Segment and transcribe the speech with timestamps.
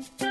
[0.00, 0.29] Musik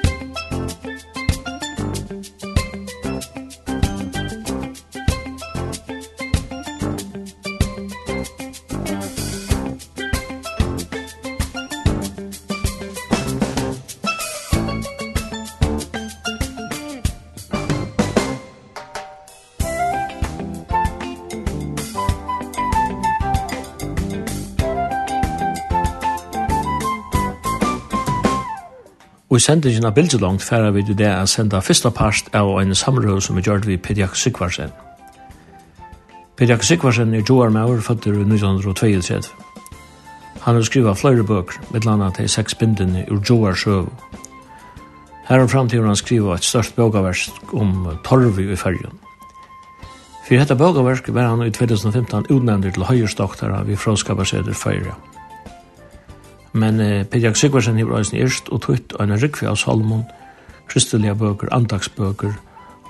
[29.29, 33.21] Og i sendingen av Bildselongt færer vi det å sende første part av en samråd
[33.21, 34.71] som er gjort ved Pediak Sikvarsen.
[36.39, 39.29] Pediak Sikvarsen er Joar Mauer, føtter i 1932.
[40.47, 43.91] Han har skrivet flere bøker, med landa til seks bindene ur Joar Sjøv.
[45.27, 48.97] Her og fremtiden har han skrivet et størst bøkaversk om Torvi i fergen.
[50.25, 54.97] For dette bøkaversk var han i 2015 utnevnt til høyerstoktere ved Fråskaparseder Føyre.
[56.53, 60.05] Men eh, Pedjak Sigvarsen hever eisen erst og tutt og en rikvi av Salomon,
[60.69, 62.33] kristelige bøker, andagsbøker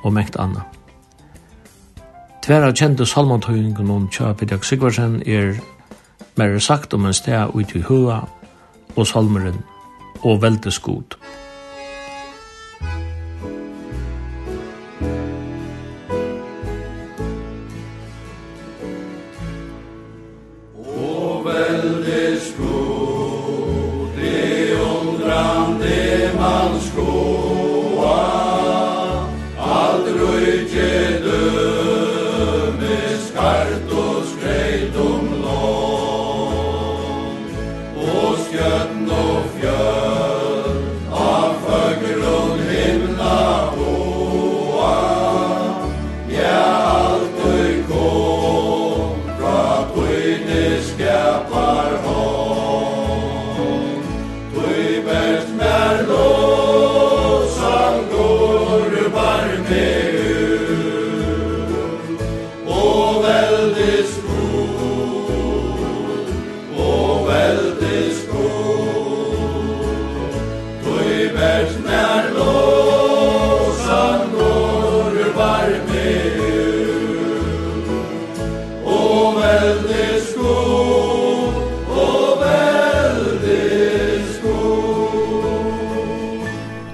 [0.03, 0.63] og mengt anna.
[2.43, 5.59] Tver av kjente Salomon-tøyningen om Tja Pedjak Sigvarsen er
[6.39, 8.21] mer sagt om en sted ut i hua
[8.95, 9.59] og salmeren
[10.23, 11.17] og veldes god.
[71.39, 71.73] vers
[75.37, 76.09] varme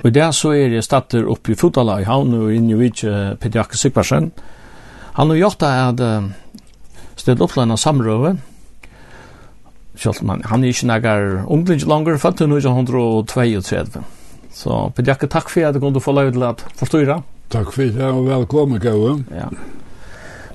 [0.06, 3.40] Og der så er jeg statter oppe i Fotala i havn og inn i Vitje
[3.42, 4.28] Peter Jakke Sikvarsen.
[5.18, 6.04] Han har gjort det at
[7.18, 8.36] stedet opplanda samrøve.
[10.22, 14.04] Man, han er ikke nægger unglinge langer, fattu 1932.
[14.56, 17.24] Så på Jacke tack för att du kunne få lov til att forstyrre.
[17.50, 19.24] Takk for det og velkommen, Kaue.
[19.32, 19.50] Ja.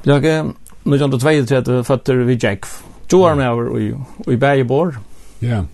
[0.04, 0.44] Jacke,
[0.84, 2.64] nu jag då två fötter vi Jack.
[3.10, 3.94] Du er med over i
[4.32, 4.98] i Bägebor.
[5.38, 5.64] Ja.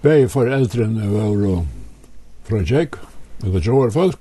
[0.00, 1.66] Bäge för äldre var euro
[2.44, 2.94] från Jack.
[3.38, 4.18] Det var folk.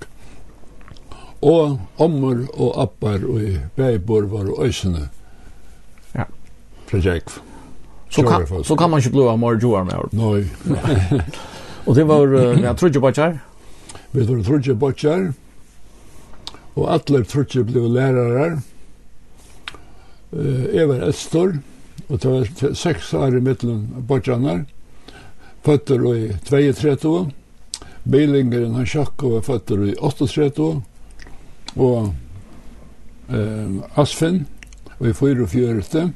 [1.40, 5.10] Og ommor og appar och i Bägebor var ösene.
[6.12, 6.26] Ja.
[6.86, 7.24] Från Jack.
[8.10, 9.96] Så kan, så kan man ikke blåa mer joar med.
[10.12, 11.22] Nei.
[11.86, 13.40] Og det var, ja, trudje bøtjar?
[14.12, 15.32] Vi var trudje bøtjar,
[16.76, 18.62] og alle trudje ble lærere.
[20.32, 21.58] Jeg var edstor,
[22.08, 24.66] og det var seks år i middelen bøtjarnar.
[25.66, 27.32] Føtter i 32,
[28.04, 30.70] Beilingeren han sjakk og var føtter i 38,
[31.78, 32.14] og
[33.30, 34.46] eh, Asfinn,
[34.98, 36.08] og i 44.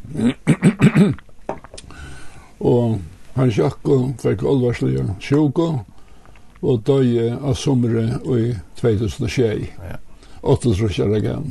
[2.71, 2.97] og
[3.35, 5.67] Han Jakko fikk alvarslige sjuko
[6.65, 9.65] og døye av somre i 2006.
[9.83, 9.97] Ja.
[10.45, 11.41] 8 trusjer er.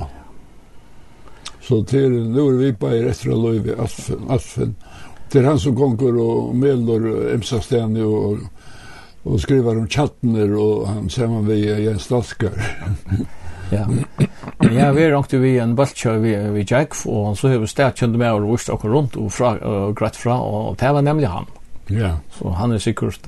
[1.65, 4.75] Så til nå er vi bare etter å løyve Asfen.
[5.33, 8.45] Til han som gonger og melder Emsastene og,
[9.25, 12.57] og skriver om chattner og han ser man vi Jens Daskar.
[13.75, 13.85] ja.
[14.71, 17.99] Ja, vi er ångte vi en baltkjøy vi, vi Jack, og så har vi stedet
[18.01, 21.33] kjønne med og vist dere rundt og, fra, og greit fra, og det var nemlig
[21.33, 21.51] han.
[21.87, 22.19] Ja.
[22.31, 23.21] Så han är säkert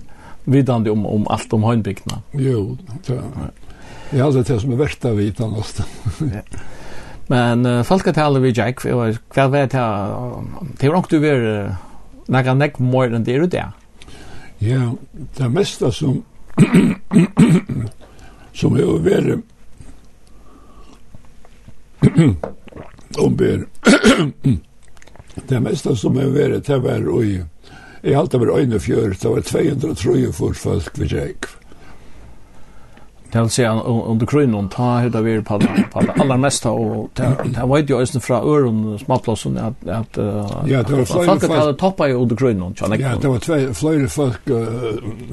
[0.44, 2.22] vidande om om allt om hönbygdna.
[2.32, 3.14] Jo, ja.
[4.10, 5.86] Ja, alltså det som är värst att vita nästan.
[6.18, 6.58] ja.
[7.26, 10.44] Men uh, folk att vi Jack var kvar vet jag
[10.78, 11.74] det var inte väl
[12.26, 13.72] några neck mer än det är det.
[14.58, 14.94] Ja,
[15.36, 16.22] det mesta som
[18.52, 19.38] som är över
[23.18, 23.66] omber
[25.48, 27.22] det mesta som är över det var och
[28.06, 31.48] Jeg halte over øyne fjør, det var 203 folk ved Jekv.
[33.32, 35.70] Det vil si, under grunnen, ta høyda vi på det
[36.14, 40.20] aller meste, og det var jo også fra øren, smattplassen, at, at
[40.70, 42.76] ja, det var folk folk hadde toppa i under grunnen.
[43.00, 44.46] Ja, det var flere folk,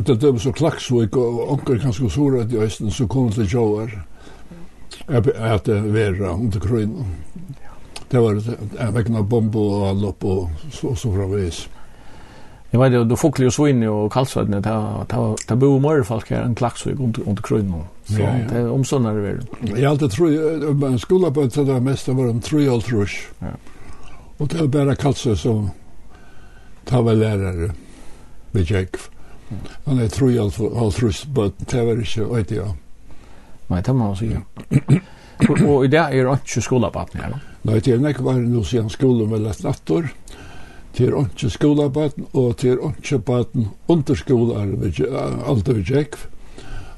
[0.08, 3.94] det dømme så klaksvik, og onker kanskje sora i østen, så kom til Joar,
[5.08, 7.06] at det var under grunnen.
[8.12, 8.42] Det var
[8.98, 11.68] vekkna bombo og all opp, og så, så fravis.
[11.70, 11.83] Ja
[12.74, 16.30] Jag vet då folk ju så inne och kallsödne ta ta ta bo mer folk
[16.30, 17.74] här en klax och under under krön.
[18.04, 19.46] Så det är om såna det väl.
[19.78, 23.16] Jag alltid tror en skola på så där mest var de tre all rush.
[23.40, 23.48] Ja.
[24.38, 25.70] Och det är bara kallsö så
[26.86, 27.72] ta väl lärare.
[28.52, 28.96] Vi check.
[29.86, 32.74] Han är tre all all rush but det var inte vet jag.
[33.68, 34.26] Nej, det man så.
[35.68, 37.20] Och i det är det inte skola på att ni.
[37.62, 40.00] Nej, det är näkvar nu sen skolan väl att nattor.
[40.00, 40.10] Mm.
[40.98, 45.00] Det er ikke skolabaten, og det er ikke baten under skolearvet,
[45.48, 46.28] alder Jekv.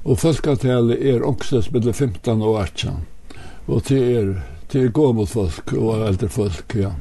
[0.06, 2.90] Og folketallet er også mellom 15 og 18.
[3.68, 4.34] Og det er,
[4.74, 6.92] det er gå mot folk og eldre folk, ja.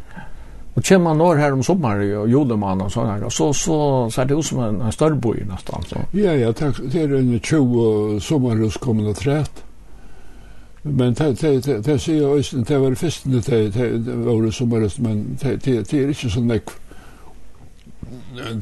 [0.75, 3.77] Og kommer man år her om sommaren og julemann og sånn her, så, så,
[4.11, 5.87] ser det ut som en, en større boi nesten.
[5.87, 6.03] Så.
[6.19, 6.81] Ja, ja, takk.
[6.91, 9.63] det er en 20 sommerhus kommende trett.
[10.83, 15.39] Men det det det det ser ju det var först det det var sommarhus men
[15.43, 16.71] det det är inte så nekk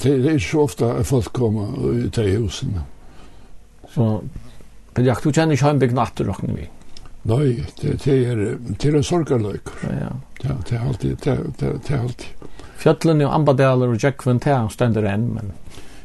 [0.02, 2.80] det är så ofta folk kommer ut i husen.
[3.94, 4.22] Så
[4.94, 6.66] Men jag tror känner jag en big natt rock nu.
[7.22, 9.72] Nej, det det är det är sorgarlökar.
[9.82, 10.16] Ja.
[10.42, 12.26] Ja, det är alltid det det det är alltid.
[12.76, 15.52] Fjällen och Ambadaler och Jack Van Town ständer än men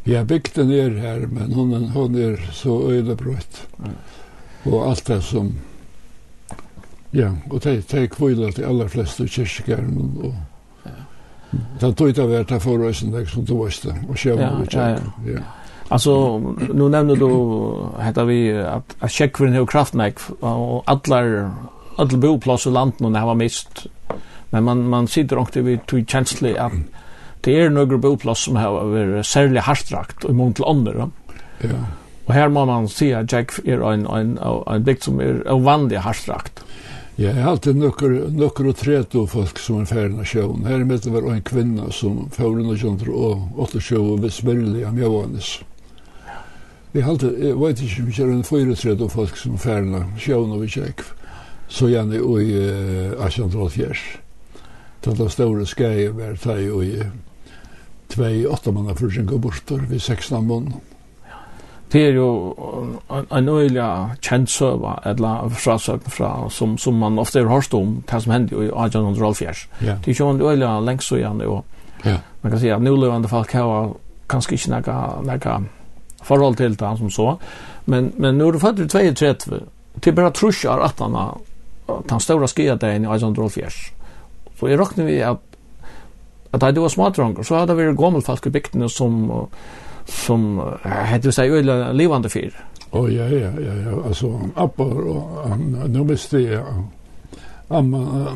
[0.03, 3.67] Ja, bygden är här men hon hon är så ödebrött.
[3.77, 4.71] Ja.
[4.71, 5.53] Och allt det som
[7.11, 9.85] Ja, och det det kvillar till alla flesta kyrkor
[10.23, 10.33] och
[11.79, 14.89] Det tog inte vart att få rösten där som du visste och själv ja, ja,
[14.89, 14.97] ja.
[15.25, 15.39] ja.
[15.89, 16.39] Alltså
[16.73, 21.51] nu nämnde du heter vi att att för hur kraftmäck och alla
[21.95, 23.87] alla boplats och det var har mist
[24.49, 26.73] men man man sitter också vid två känslig att
[27.41, 31.09] det är några boplats som har varit särskilt harstrakt och mot andra.
[31.61, 31.69] Ja.
[32.25, 35.51] Och här må man se att Jack är en en en, en, en som är
[35.51, 36.63] ovanlig harstrakt.
[37.17, 40.67] Ja, jeg har alltid nøkker, nøkker og tretå folk som er ferdig av sjøen.
[40.69, 44.83] Her er det var en kvinne som fører noe kjønner og åtte sjøen ved Smirli
[44.85, 45.55] av Mjøvanis.
[46.93, 49.97] Jeg, alltid, jeg vet ikke om det er en fyra tretå folk som er ferdig
[49.97, 51.01] av sjøen og vi kjekk.
[51.73, 54.03] Så gjerne og i uh, Asjandral Fjers.
[55.01, 57.01] Det var store skreie hver teg og i
[58.13, 60.96] tvei åtta manna fyrir sin bortor vid 16 måneder
[61.91, 62.53] det er jo
[63.09, 63.83] en øyelig
[64.21, 68.55] kjent søva, eller frasøkn fra, som, som man ofte har hørt om, det som hendte
[68.55, 69.53] i 1804.
[69.83, 69.99] Yeah.
[70.05, 71.63] Det er jo en øyelig lengst igjen, og
[72.05, 72.19] yeah.
[72.41, 73.93] man kan si at nulevende folk har
[74.29, 75.57] kanskje ikke noe, noe
[76.27, 77.35] forhold til det som så,
[77.85, 79.61] men, men nå er det fatt i 32,
[80.07, 81.37] er bare trusjer at han har
[82.09, 83.71] den store skiadeien i 1804.
[84.59, 85.43] Så jeg råkner vi at
[86.53, 89.47] at det var smadronger, så hadde vi gammel folk i bygdene som uh,
[90.07, 92.53] som hade sig öle levande fyr.
[92.91, 94.03] Oh, ja, ja, ja, ja.
[94.07, 96.65] Alltså, appa och nu måste jag,
[97.67, 98.27] Amma,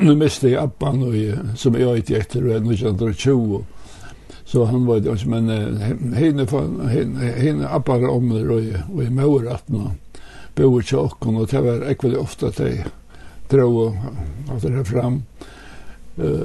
[0.00, 3.64] nu måste jag appa nu som jag inte efter 1920.
[4.44, 5.76] Så han var det, men
[6.14, 6.88] henne, från
[7.36, 9.90] henne appa om det och, och i Mauratna
[10.54, 12.86] bo i tjocken och det var ekväldigt ofta det jag
[13.48, 13.98] drog
[14.54, 15.22] och det fram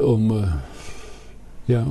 [0.01, 0.51] om,
[1.65, 1.85] ja,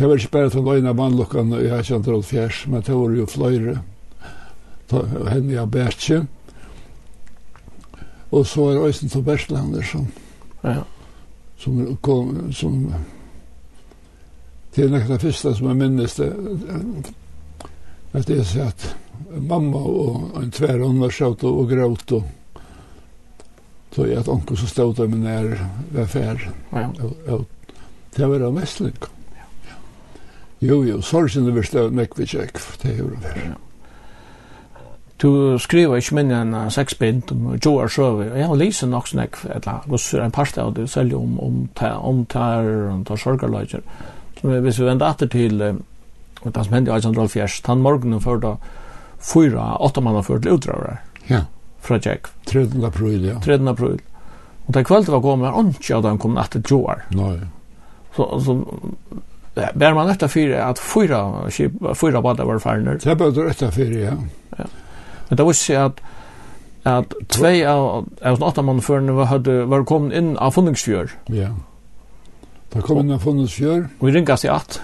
[0.00, 3.74] Det var ikke bare til den ene vannlokkene i 1884, men det var jo fløyre.
[5.28, 6.20] Henne jeg bætje.
[8.30, 10.06] Og så er Øysen til Berslander som,
[10.64, 10.78] ja.
[11.58, 12.94] som kom, som
[14.72, 16.32] til nekta fyrsta som jeg minnes det,
[18.16, 18.88] at jeg sier at
[19.36, 22.36] mamma og en tvær ånder sjøt og gråt og
[23.92, 25.56] så jeg at onkel som stod der med nær
[25.92, 26.52] var fær.
[26.72, 26.88] Ja.
[26.88, 27.48] Og, og,
[28.16, 28.96] det var av mestling.
[28.96, 29.19] Ja.
[30.60, 33.34] Jo, jo, sorgen er vist av nekve tjekk, det er jo det.
[33.40, 33.56] Ja.
[35.20, 38.86] Du skriver ikke minne en uh, seksbind om Jo er sjøve, og jeg har lyst
[38.88, 43.04] nok snakk, eller gosser en parst av det selv om, om, ta, om terror, om
[43.04, 43.84] tar sorgarløyger.
[44.40, 45.74] Så hvis vi vender etter til uh,
[46.44, 48.54] det som hendte i 1804, han morgenen før da
[49.20, 51.02] fyra, åtta mann før til utdraver.
[51.28, 51.44] Ja.
[51.84, 52.32] Fra Jack.
[52.46, 52.84] 13.
[52.84, 53.38] april, ja.
[53.40, 53.68] 13.
[53.68, 54.00] april.
[54.66, 57.04] Og det kveld var kommet, og ikke at han kom etter Joar.
[57.12, 57.36] Nei.
[58.16, 58.56] Så, så
[59.54, 61.50] Bär man detta för att fyra
[61.94, 62.98] fyra båda var färner.
[63.04, 64.12] Det behöver detta för ja.
[64.58, 64.64] Ja.
[65.28, 66.00] Men det var så att
[66.82, 71.10] att två av av åtta man förne var hade var kom in av fundningsfjör.
[71.26, 71.56] Ja.
[72.72, 73.88] Da kom in av fundningsfjör.
[73.98, 74.80] Och vi ringas i att.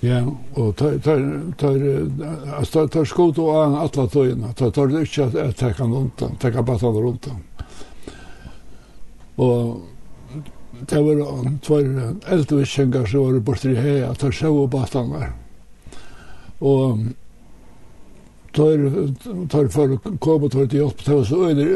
[0.00, 0.20] Ja,
[0.54, 1.18] og tar tar
[2.64, 4.52] tar tar skot og an alla tøyna.
[4.54, 7.26] Tar tar det ikkje at ta kan rundt, ta kan batan rundt.
[9.36, 9.80] Og
[10.72, 11.22] det var
[11.64, 15.32] tvær eldre eldvissingar som var borte i at tar sjau og batan batanar.
[16.60, 17.06] Og
[18.52, 18.84] tar,
[19.48, 21.68] tar for å komme til å hjelpe til oss, og det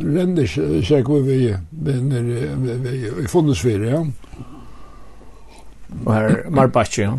[0.00, 0.48] renner
[0.86, 1.38] seg vi
[1.80, 4.04] vi i fondesfire, ja.
[6.04, 7.16] Og her, Marbachi, ja.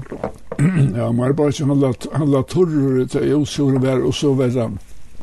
[1.00, 4.70] Ja, Marbachi, han la, han la torrur til Josur vær, og så var det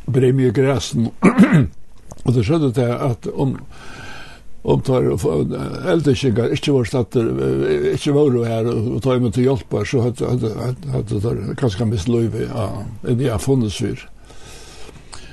[0.09, 1.09] bremje græsen.
[2.25, 3.59] og det skjedde til at om, um,
[4.63, 7.21] om tar äldre kikar inte var stater
[7.93, 12.85] inte var här och tar emot hjälp så hade hade hade kanske miss löve ja
[13.03, 14.11] det har funnits för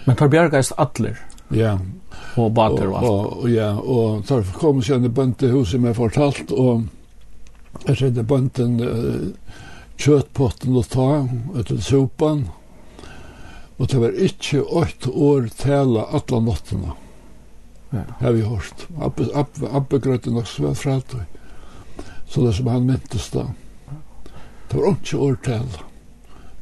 [0.06, 1.80] men tar bjärgeist atler ja
[2.36, 6.82] och bater va och ja och tar kom sen i bönte huset med fortalt och
[7.86, 8.90] jag skedde bönten
[9.98, 12.50] köttpotten och ta utan sopan
[13.78, 16.92] och det var inte åtta år tala alla nätterna
[18.20, 18.88] har vi hørt.
[19.02, 21.24] Abbe, abbe, abbe grøtte nok så var fratøy.
[22.28, 23.46] Så det som han myntes da.
[24.72, 25.68] Det var ikke årtall.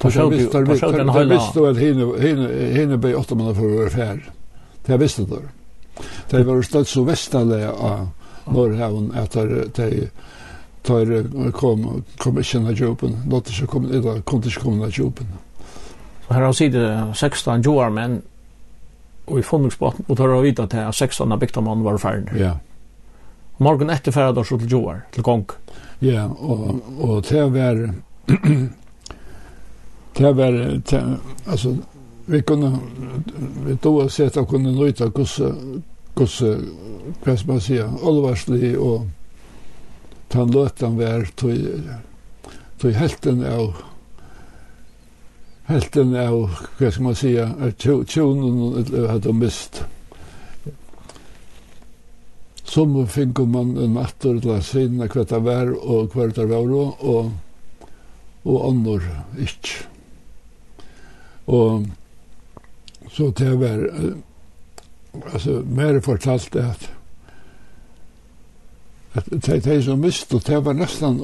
[0.04, 4.20] Det visste vel henne ble åtta mann for å være fær.
[4.84, 5.44] Det visste det.
[6.30, 8.08] Det var stått så vestalega av
[8.52, 10.10] Norrhavn etter det
[10.84, 15.30] tar kom kom ikke na jobben nåt ikke kom det kom ikke kom na jobben
[16.28, 18.22] så her har sitte 16 joar men
[19.26, 22.36] og i fondingsbotten, og tar å vite til at seks andre mann var ferdig.
[22.40, 22.58] Ja.
[23.58, 25.46] Og morgen etter ferdig da så til Joar, til Gong.
[26.04, 27.94] Ja, og, og til å være,
[30.18, 31.76] til å være, til, altså,
[32.26, 32.74] vi kunne,
[33.68, 35.84] vi tog å sett at kunne nøyta hvordan,
[36.16, 36.68] hvordan,
[37.24, 39.08] hva skal man si, alvarslig og
[40.34, 41.56] tann løtan vær, tog,
[42.82, 43.84] tog helten av
[45.74, 47.72] helten av, hva skal man säga,
[48.08, 49.84] tjonen hadde mist.
[52.64, 56.74] Som fikk man en atter til å sinne hva det var og hva det var
[56.78, 57.34] og,
[58.44, 59.06] og annor
[59.38, 59.90] ikke.
[61.54, 61.86] Og
[63.14, 63.88] så til det var,
[65.34, 66.90] altså, mer fortalt at
[69.14, 71.20] at de, de som og det var nesten,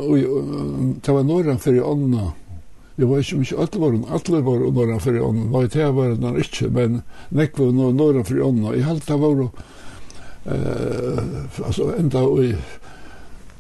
[1.02, 2.28] det var noen for i ånda,
[3.00, 5.80] Jeg var ikke mye ikke alle var hun, alle var hun for ånden, var ikke
[5.80, 7.02] jeg var hun ikke, men
[7.32, 9.52] nek var hun norra for ånden, og jeg halte det var hun,
[10.52, 11.22] eh,
[11.64, 12.50] altså enda i,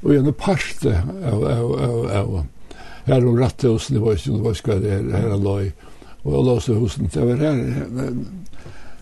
[0.03, 2.34] og en part av, av, av, av,
[3.05, 5.55] her om rattet hos, det var ikke, det var ikke hva det her han la
[5.63, 5.69] i,
[6.25, 7.62] og jeg la oss hos, det var her,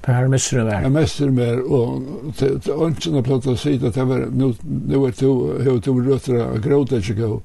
[0.07, 0.83] Det her messer mer.
[0.85, 5.17] Ja, messer mer, og til ønsken har platt å si at det var, nå er
[5.17, 7.41] det jo, jeg har jo røtter av gråd, ikke, og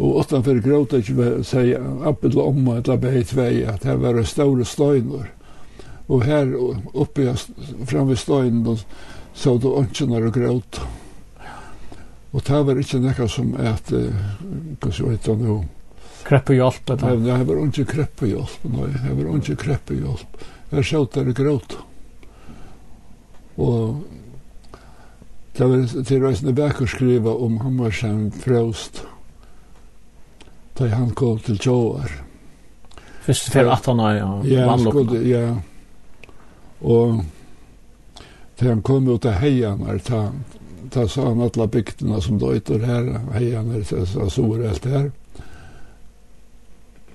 [0.00, 4.22] Og utanfor gråta ikke var sier Abel og Omma eller Beg Tvei at her var
[4.24, 5.28] store støyner.
[6.08, 6.48] Og her
[6.94, 7.34] oppe
[7.86, 8.80] framme støynen
[9.36, 10.88] så det ønskjene og gråta.
[12.30, 15.60] Og det var ikke nekka som at, hva skal jeg nå?
[16.24, 16.92] Kreppehjelp?
[17.02, 20.42] Nei, det var ikke kreppehjelp, nei, det var ikke kreppehjelp.
[20.70, 21.76] Jeg sjått der gråt.
[23.60, 24.04] Og
[25.58, 29.02] det var til reisende bæk å skrive om Hammarsen frøst.
[29.02, 29.19] Og
[30.80, 32.10] da han kom til Tjoar.
[33.20, 34.28] Først for at han ja.
[34.48, 35.54] Ja, skulle, ja.
[36.80, 37.24] Og
[38.60, 40.30] da han kom ut av heianar, ta,
[40.90, 45.10] ta sa han alle bygdene som døyter her, heianar, ta sa sår alt her.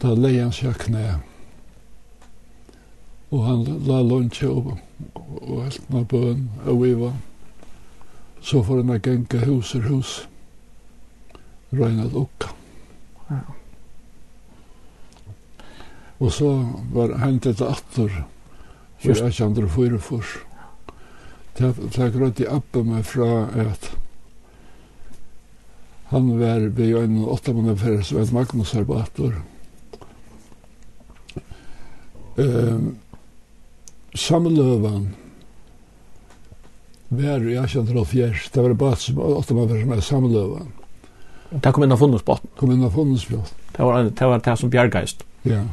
[0.02, 1.06] Da leie han seg knæ.
[3.34, 4.76] Og han la lunge og,
[5.42, 7.18] og alt med bøn, og vi var.
[8.46, 10.14] Så får han genka hus og hus.
[11.74, 12.54] Røyna lukka.
[13.30, 13.42] Ja.
[16.20, 16.52] Og så
[16.94, 18.22] var hentet det atter,
[19.02, 20.36] for jeg kjente det for for.
[21.56, 21.72] Det
[22.12, 23.92] grønt i appe meg fra at
[26.12, 29.38] han var ved en åtta måneder før, så var Magnus her på atter.
[32.36, 32.98] Um,
[34.16, 35.10] Samløven
[37.10, 40.74] var i 1804, det var bare åtte måneder før som er Samløven.
[41.62, 42.50] Det kom inn av funnusbotten.
[42.60, 43.64] Kom inn av funnusbotten.
[43.76, 45.24] Det var det, var det som bjergeist.
[45.44, 45.64] Ja.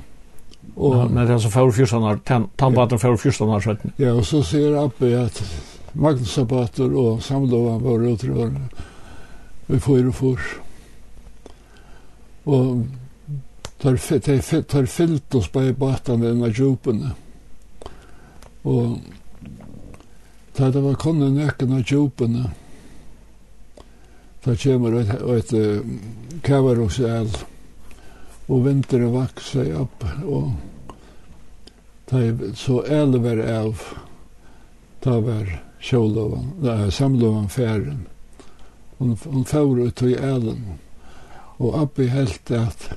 [0.76, 2.20] Og, ja, men det er som fyrir fyrstanar,
[2.58, 3.92] tannbaten fyrir fyrstanar svetten.
[3.98, 5.42] Ja, og så sier Abbe at
[5.92, 8.60] Magnus Magnusabbater og samlovan var utrørende.
[9.66, 10.46] Vi får og får.
[12.46, 12.86] Og
[13.82, 13.98] tar,
[14.62, 17.12] tar, fyllt oss på i baten ved denne djupene.
[18.64, 18.98] Og
[20.56, 22.46] da det var konnen nøkken av djupene.
[22.46, 22.61] Og
[24.44, 27.28] Det kommer et, et, et kavarosel,
[28.48, 30.50] og vinteren vakser opp, og
[32.10, 33.84] det så æle var av,
[35.04, 35.46] da var
[35.78, 38.02] sjålovan, er samlovan færen.
[38.98, 40.78] Hun, hun fær ut i ælen,
[41.62, 42.90] og oppi helt at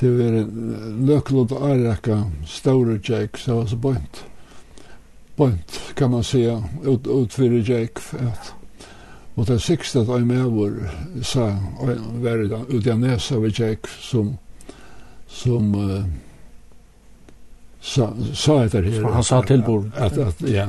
[0.00, 4.24] det var en løklod og ærekka, store jæk, så var så bønt.
[5.36, 8.54] Bønt, kan man säga, ut, utfyrir jæk, at...
[9.36, 10.74] Og det sikste at jeg med vår
[11.24, 11.46] sa,
[12.20, 14.34] var det ut av nesa ved tjekk som,
[15.28, 16.02] som uh,
[17.80, 19.06] sa, sa etter her.
[19.08, 19.88] Han sa til bord.
[19.96, 20.68] At, at, ja.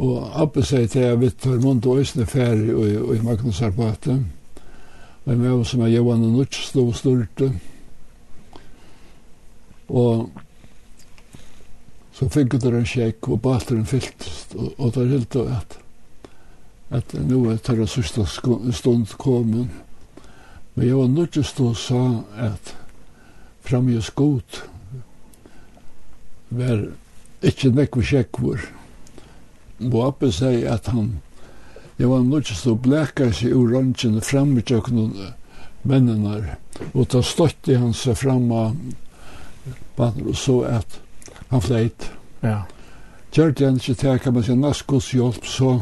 [0.00, 3.60] Og Abbe sier til jeg vitt tar mundt og øsne ferie og, og i Magnus
[3.62, 4.16] Arbate.
[5.24, 7.50] Og jeg med som er Johan og Nuts stod og styrte.
[9.92, 10.30] Og
[12.16, 14.30] så fikk det en sjekk og bateren fyllt.
[14.56, 15.81] Og, og det er helt og at
[16.92, 18.24] at nu er tæra sista
[18.72, 19.70] stund komin.
[20.74, 22.02] Men jeg var nødt til å sa
[22.36, 22.74] at
[23.64, 24.62] framgjøs god
[26.52, 26.86] var
[27.42, 28.64] ikke nekve sjekkvor.
[29.82, 31.14] Og Abbe sier at han,
[31.98, 35.16] jeg var nødt til å bleka seg ur røntgen framgjøkken
[35.88, 36.58] mennene.
[36.92, 38.76] Og ta støtt i hans fram av
[40.02, 41.00] og så at
[41.50, 42.10] han fleit.
[42.42, 42.62] Ja.
[43.32, 45.76] Gjørte han ikke til, kan man si, naskos hjelp, så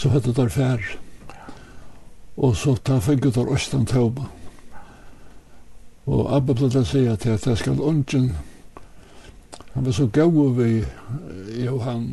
[0.00, 0.80] så hette der fær.
[2.40, 4.30] Og så ta fengt der Østan Tauba.
[6.08, 8.30] Og Abba ble det sier til at jeg skal ungen.
[9.74, 10.84] Han var så gau vi
[11.64, 12.08] Johan.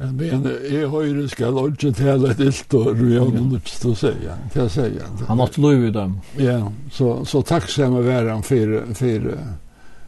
[0.00, 3.92] Jeg mener, jeg høyre skal ikke tale et ilt og vi har noe røyne til
[3.92, 4.40] å sier.
[4.54, 4.88] Til å si
[5.28, 6.16] Han hatt lov i dem.
[6.40, 6.58] Ja,
[6.90, 9.30] så, så takk skal jeg være han for, for,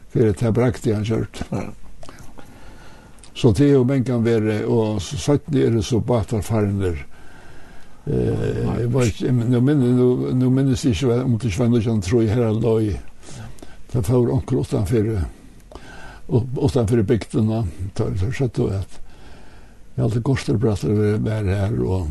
[0.09, 1.84] for, det for, for, for, for, for,
[3.35, 7.01] Så det er jo menn kan være, og søttene er det så batarfarner.
[8.05, 12.93] Eh, var, nå minnes jeg ikke om det ikke var noe tror jeg her løy.
[13.91, 15.09] Det var onker utenfor,
[16.29, 17.65] utenfor bygdene,
[17.95, 19.01] tar det sett og at
[19.95, 22.07] jeg alltid gorsterbratter var her, og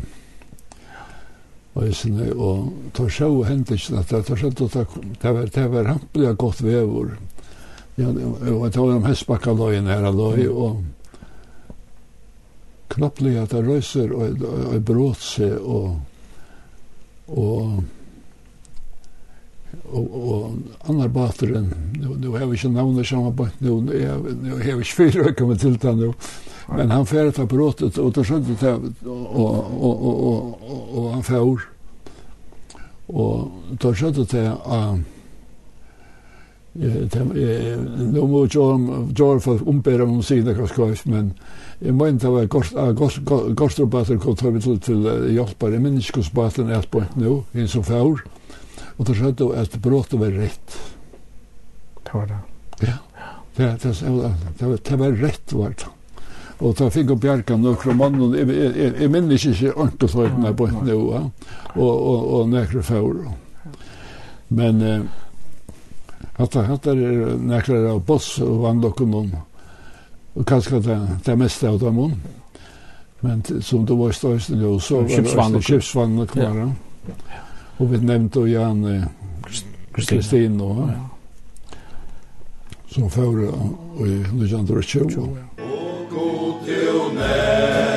[1.75, 4.75] og sinne, og tar sjå hendt ikke at det skjøtt og
[5.19, 7.09] det var, det var rampelig godt vevor.
[7.99, 10.83] Ja, og det var de hestbakkaløyene her løy, og
[12.93, 15.95] knapplig at det røyser og, og, og brått seg og
[17.25, 17.83] og
[19.85, 21.67] og, og annar bateren
[21.99, 25.59] nu, nu har vi ikke navnet samme bort nu, nu har vi ikke fyra kommet
[25.59, 26.13] til det nu
[26.75, 28.73] men han fer ta bråttet og det skjønte det
[29.05, 31.43] og, og, og, og, og, og han fer
[33.07, 35.14] og det skjønte det at
[36.75, 41.31] Nu må Jor for ombæra om sina kraskois, men
[41.79, 42.49] jeg mener det var
[43.55, 48.25] Gorstrubater kom tar vi til til hjelpar i menneskosbaten et point nu, hinn som fjord,
[48.97, 50.77] og det skjedde at bråttet var rett.
[52.03, 52.43] Det var det.
[52.87, 52.97] Ja,
[53.57, 53.95] det, det,
[54.59, 55.91] det, det var rett var det.
[56.59, 61.31] Og ta fikk opp bjerkan nokre mannen, jeg minnes ikke ankeltøytene på et nu, og,
[61.75, 63.29] og, og nekre fjord.
[64.49, 64.81] Men...
[64.81, 65.05] Eh,
[66.35, 69.29] Hatta hatta er nekrar av boss og vann vannlokken om.
[70.35, 72.15] Og kanskje det, det meste av dem om.
[73.23, 76.59] Men som det var i størsten jo, så var det kjøpsvannet kvar.
[77.79, 78.83] Og vi nevnte jo Jan
[79.95, 80.89] Kristin og
[82.91, 83.51] som fører
[84.03, 85.03] i Lujan Drøtjø.
[85.03, 87.94] Og god til å nevne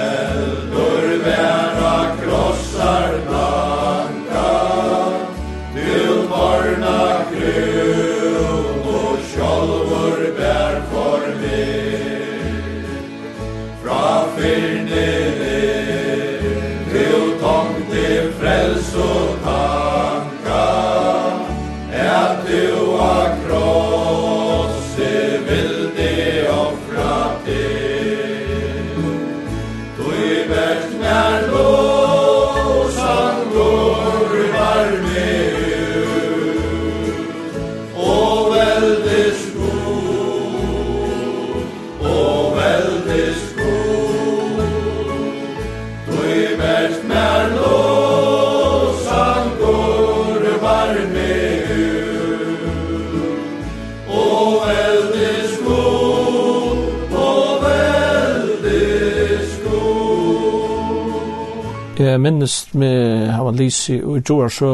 [62.19, 64.73] jeg minnes med han Lisi og Joar så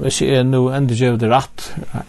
[0.00, 1.66] hvis jeg er nå enda gjør det rett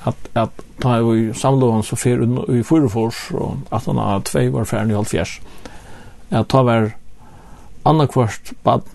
[0.08, 4.48] at, at da er vi i så fyr i Fyrefors og at han har tvei
[4.54, 5.38] var ferdig i halvfjers
[6.32, 6.90] jeg tar hver
[7.88, 8.88] annakvart bad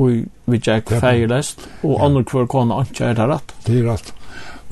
[0.00, 4.12] og vi tjekk feirest og annakvart kona ikke er det rett det er rett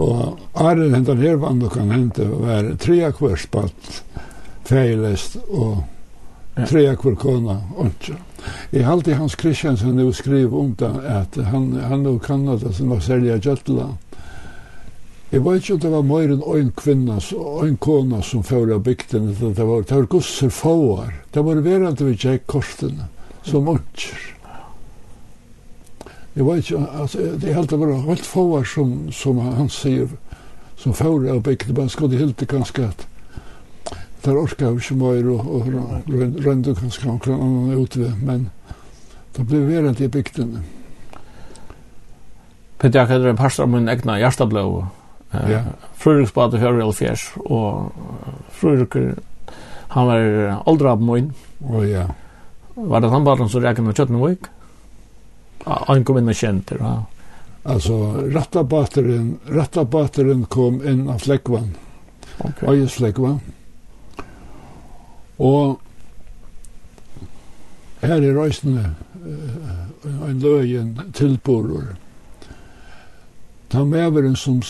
[0.02, 3.96] og Arne hentan her vann du kan hente var tre kvart bad
[4.68, 5.82] feirest og
[6.68, 8.16] tre kvart kona ikke
[8.72, 12.90] Jeg halte Hans Kristiansen nu skriv om det, at han, han nu kan Kanada som
[12.90, 13.88] var særlig av Gjøtla.
[15.32, 17.18] Jeg vet ikke om det var mer enn en kvinna,
[17.64, 21.14] en kona som fører av bygden, det var, det var gusser fåar.
[21.32, 23.08] Det var verant vi tjekk kortene,
[23.44, 24.26] som muncher.
[26.34, 30.12] Jeg vet ikke, altså, det er halte var helt fåar som, som han sier,
[30.76, 33.06] som fører av bygden, man skulle helt ganske at
[34.24, 35.66] der orka jag ikke mer og, og
[36.46, 38.50] rände kanskje någon annan utväg, men
[39.36, 40.58] det blev verant i bygden.
[42.78, 44.86] Peter, jag hade en pastor av min egna hjärtablå.
[45.30, 45.62] Ja.
[45.94, 47.92] Fruriksbadet för og Fjärs og
[48.50, 49.14] frurikker,
[49.88, 51.32] han var aldra av min.
[51.60, 52.06] Å ja.
[52.74, 54.38] Var det han bara som räknade med Köttenvik?
[55.64, 57.04] Han kom inn og kjente, ja.
[57.64, 61.74] Alltså, rattabateren, rattabateren kom in av Fläckvan.
[62.38, 62.52] Okej.
[62.52, 62.68] Okay.
[62.68, 63.40] Öjesfläckvan.
[63.40, 63.61] Okej
[65.38, 65.80] Og
[68.02, 71.94] her er røysene uh, en løyen tilborer.
[73.72, 74.60] Ta meveren som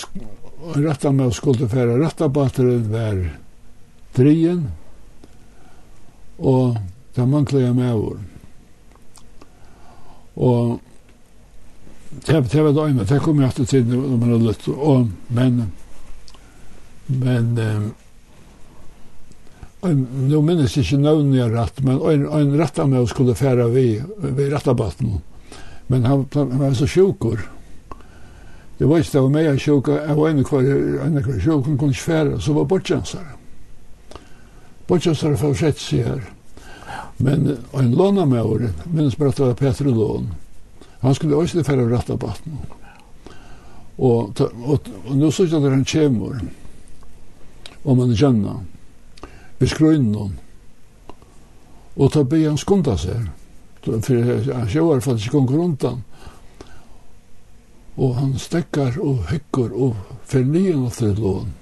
[0.76, 3.18] retta med skulle fære rettabatteren var
[4.16, 4.68] drien,
[6.38, 6.76] og
[7.16, 8.20] ta manglige mever.
[10.36, 10.80] Og
[12.26, 15.72] det var døgnet, det kom jeg alltid til når man har lytt, og men
[17.06, 17.94] men um,
[19.82, 23.86] Nu minnes ikke navnet jeg rett, men en, en rett av meg skulle fære vi,
[24.22, 25.16] vi rettabatten.
[25.90, 27.42] Men han, han var så sjukker.
[28.78, 30.68] Det var ikke det var meg jeg sjukker, jeg var en kvar,
[31.06, 33.34] en kvar sjukker, han kunne ikke fære, så var bortjansere.
[34.86, 36.22] Bortjansere for sett seg her.
[37.18, 40.30] Men en låna med året, minnes bare at det var Peter Lån.
[41.02, 42.60] Han skulle også fære rett av baten.
[43.98, 46.38] Og, og, og, og nå synes jeg at han kommer,
[47.82, 48.62] om han kjenner
[49.62, 50.34] vi skrøyne noen.
[51.96, 53.28] Og ta be han skunda seg.
[53.82, 56.02] For han sjøver for at ikke gonger han.
[57.96, 59.98] Og han stekkar og hekkar og
[60.30, 61.52] fornyen av til lån.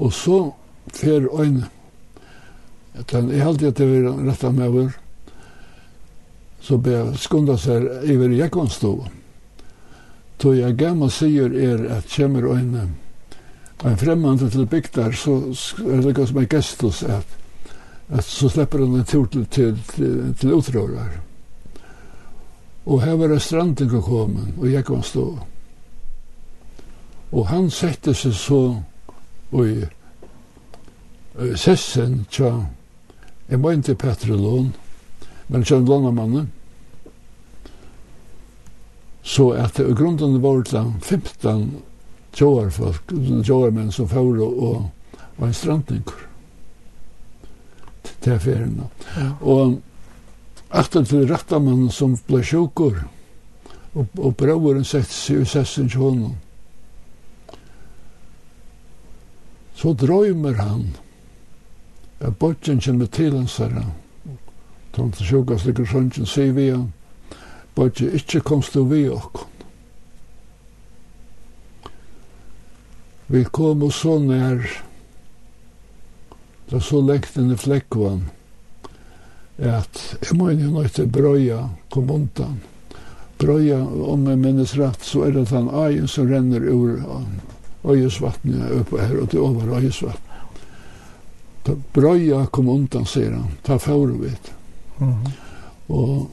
[0.00, 0.38] Og så
[0.96, 1.62] fer ein
[2.98, 4.88] Etan, jeg halte at det var rett av meg over,
[6.60, 8.90] så be jeg skunda seg over Jekvanstå.
[10.40, 12.88] Så jeg gamma sier er at kommer øyne,
[13.84, 15.38] en fremmande til bygdar, så
[15.78, 17.26] er det som en gestus at,
[18.08, 21.20] at så slipper han en tur til, til, til, til utrørar.
[22.86, 25.38] Og her var det stranding og komin, og jeg kom stå.
[27.32, 28.60] Og han sette seg så
[29.52, 29.84] i
[31.38, 32.50] uh, sessen tja,
[33.50, 34.72] jeg var ikke Petre Lån,
[35.48, 36.50] men tja en lånamannen,
[39.22, 41.82] så at i grunden var det 15
[42.32, 43.12] tjóarfolk,
[43.44, 44.90] tjóarmenn som fóru og
[45.36, 46.26] var en strandningur
[48.20, 48.82] til ferien.
[49.16, 49.30] Ja.
[49.40, 49.80] Og
[50.70, 53.02] aftan til rattamann som ble sjukur
[53.94, 56.36] og, og brauren sett seg i sessin tjónum.
[59.74, 60.90] Så drøymer han
[62.20, 63.86] at bortjen kommer til hans herre.
[64.92, 66.90] Tant sjukas ligger sjøntjen sier vi han,
[67.74, 69.49] bortjen ikke komst du vi okkur.
[73.30, 74.64] Vi kom og så nær,
[76.70, 78.24] da så lekten i flekkvann,
[79.60, 81.60] at jeg må inn i jo til brøya
[81.94, 82.56] kom undan.
[83.38, 86.98] Brøya, om jeg minnes rett, så er det den øyen som renner ur
[87.86, 90.26] øyesvattnet oppe her og til over øyesvattnet.
[91.66, 94.50] Da brøya kom undan, sier han, ta fauret vidt.
[94.98, 95.30] Mm.
[95.88, 96.30] Og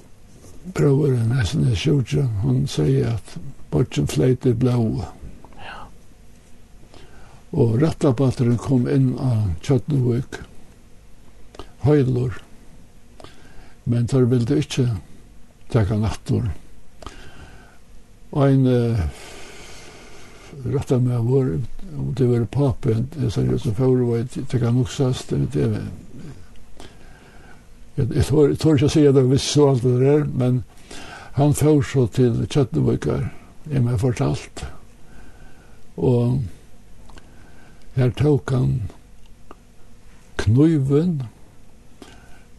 [0.73, 3.37] brøveren, nesten i sjortjen, han sier at
[3.69, 5.11] bortsen fleiter i blåa
[7.57, 10.43] og rattabatteren kom inn av Kjøtnevøk,
[11.87, 12.35] høylor,
[13.89, 14.85] men der ville ikke
[15.73, 16.51] teka nattor.
[18.35, 18.99] Og en uh,
[20.75, 21.49] rattar med vår,
[21.97, 25.95] om det var pape, det sa jeg som før, var jeg teka noksast, det vet
[27.97, 30.61] Jeg Jeg tror ikke å si at det visste så alt det der, men
[31.33, 33.25] han får så til Kjøtnevøkker,
[33.71, 34.65] jeg har fortalt,
[35.97, 36.43] og
[37.97, 38.75] Her tok han
[40.37, 41.23] knuiven,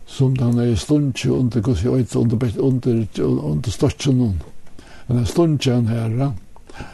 [0.07, 3.05] som han er stundtje under, hva sier jeg, under, under,
[3.53, 4.19] under størtsen.
[5.07, 6.17] Men han stundje han her,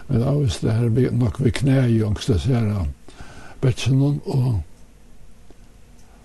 [0.09, 2.93] men da var det her nok vi knæ i ångst, det ser han,
[3.65, 4.61] Betsen og,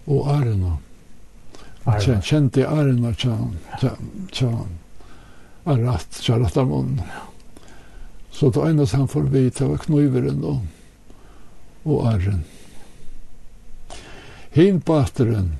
[0.07, 0.75] og Arena.
[1.89, 2.21] Arna.
[2.21, 4.67] Kjente Arna, tjan, tjan, tjan,
[5.63, 7.01] Arrat, tjan, rattarmunnen.
[8.31, 10.59] Så det eneste han får vite var knøyveren og
[11.85, 12.43] og æren.
[14.51, 15.59] Hin bateren,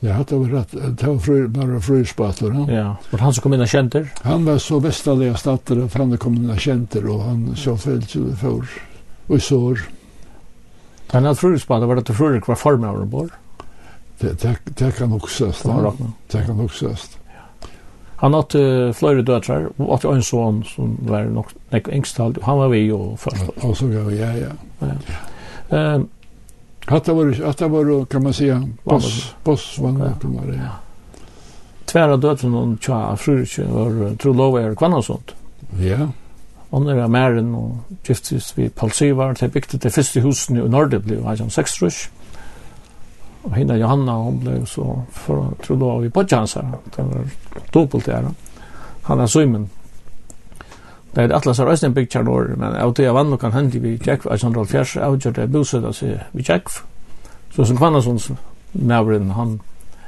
[0.00, 0.98] Ja, det var rätt.
[0.98, 2.52] Det var fru, bara frysbattler.
[2.52, 2.74] Ja.
[2.74, 2.96] ja.
[3.10, 4.12] Var han som kom in och känter?
[4.22, 7.76] Han var så västaliga stater och fram det kom in och känter och han så
[7.76, 8.68] följde för
[9.26, 9.80] och sår.
[11.06, 13.30] Han hade frysbattler, var det frysbattler var formen av det bor?
[14.18, 15.94] Det, det, det kan också stå,
[16.30, 17.18] Det kan också stå.
[18.16, 22.58] Han har uh, flere døtrar, og hatt en son som var nok nek engstall, han
[22.58, 23.50] var vi jo først.
[23.62, 24.52] Ja, så var ja, ja.
[24.80, 24.94] ja.
[25.70, 25.94] ja.
[25.94, 26.08] Um,
[26.86, 30.28] hatt var, hatta var, kan man säga, boss, boss var nok, ja.
[30.38, 30.74] var det, ja.
[31.86, 35.36] Tværa døtren og tja, frurkje, var tro lov er kvann og sånt.
[35.80, 36.08] Ja.
[36.72, 40.68] Han er av mæren og giftes vi Paul Sivar, det bygde det första huset i
[40.68, 42.08] Norge, ble han 6 rush.
[42.08, 42.25] Ja
[43.54, 47.28] hinna Johanna hon blev så för tror då vi på chanser det var
[47.72, 48.24] dubbelt där
[49.02, 49.70] han är Simon.
[51.14, 54.00] Det er Atlas har ösnen picture norr men av det vann og kan hända vi
[54.06, 56.68] Jack Alexander Rolf Fjärs avgör det bostad så vi tjekk,
[57.54, 58.30] så som Kvannasons
[58.72, 59.60] Mavren han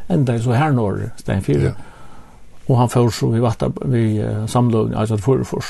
[0.09, 1.73] enda i så här norr Sten 4
[2.67, 5.63] og han får så vi vatta vi uh, samlugn, altså alltså för för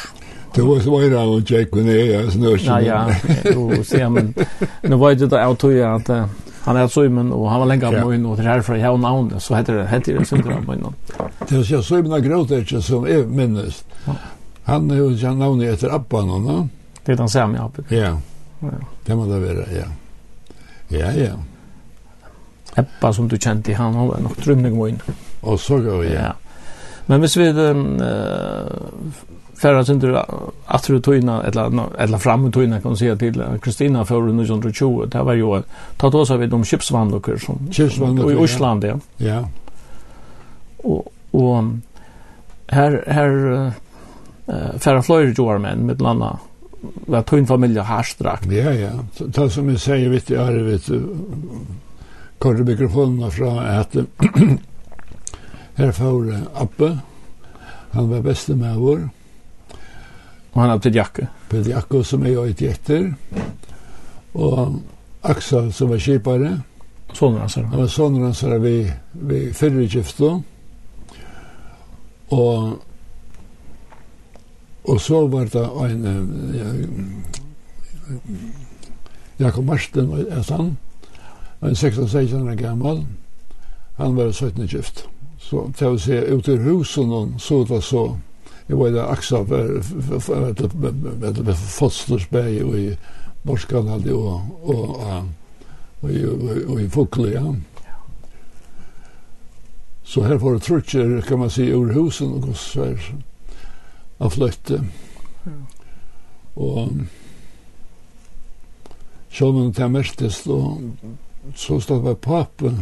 [0.54, 2.58] Det var så var det och Jack kunde jag snurra.
[2.60, 3.14] Ja ja,
[3.54, 4.34] då ser men
[4.82, 6.30] nu var det att jag att
[6.68, 8.98] han är Simon och han var länge på in och det här för jag har
[8.98, 10.94] namn så heter det heter det syndrom på innan.
[11.48, 13.84] Det är så Simon har gråtit som är minst.
[14.62, 16.68] Han är ju han namn efter appan va?
[17.04, 17.70] Det är den samma ja.
[17.88, 18.18] Ja.
[19.04, 19.86] Det måste det vara ja.
[20.88, 21.32] Ja ja.
[22.74, 25.00] Abba som du kände han har nog drömning med in.
[25.40, 26.14] Och så går vi.
[26.14, 26.34] Ja.
[27.06, 27.76] Men hvis vi uh,
[29.58, 30.22] Färran sen du
[30.66, 35.34] att du tojna eller eller fram tojna kan säga till Kristina för 1920 det var
[35.34, 35.62] ju
[35.96, 38.84] ta då så vid de chipsvandlokar som i Osland.
[38.84, 38.98] ja.
[39.16, 39.48] Ja.
[40.76, 41.64] Och och
[42.66, 43.66] här här
[44.46, 46.38] eh färra flöjer ju var män med landa
[47.06, 48.46] var tunn familj harstrakt.
[48.46, 48.90] Ja ja.
[49.18, 50.90] Det som jag säger vet jag vet
[52.38, 53.96] korre mikrofonerna från att
[55.74, 56.98] här får Abbe
[57.90, 59.08] han var bäste med vår
[60.58, 61.26] Och han har Peter Jacke.
[61.48, 63.14] Peter Jacke som är jag ett jätter.
[64.32, 64.68] Och
[65.20, 66.60] Axel som var kipare.
[67.12, 67.56] Sonen hans.
[67.56, 70.42] Han var sonen hans vid, vid fyrre gifte.
[72.28, 72.68] Och
[74.82, 76.04] og så var det en
[76.54, 76.64] ja,
[79.36, 80.76] Jakob Marsten var ett han.
[81.60, 83.06] Han var 16-16 år gammal.
[83.96, 85.08] Han var 17 gift.
[85.38, 88.16] Så til å se ut i husen og så var så
[88.68, 89.82] jeg var där Aksa för
[91.42, 92.96] med fostersberg och i
[93.42, 95.22] Borskan hade och och
[96.68, 97.54] och i Fokle ja.
[100.04, 103.14] Så här var det trutcher kan man se ur husen och gossvär
[104.18, 104.84] av flötte.
[106.54, 106.88] Och
[109.30, 110.80] Sjónun til mestist og
[111.54, 112.80] så stod det papen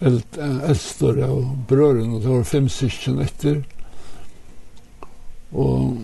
[0.00, 3.58] eldstor av brøren og det var fem syskjen etter
[5.54, 5.98] Og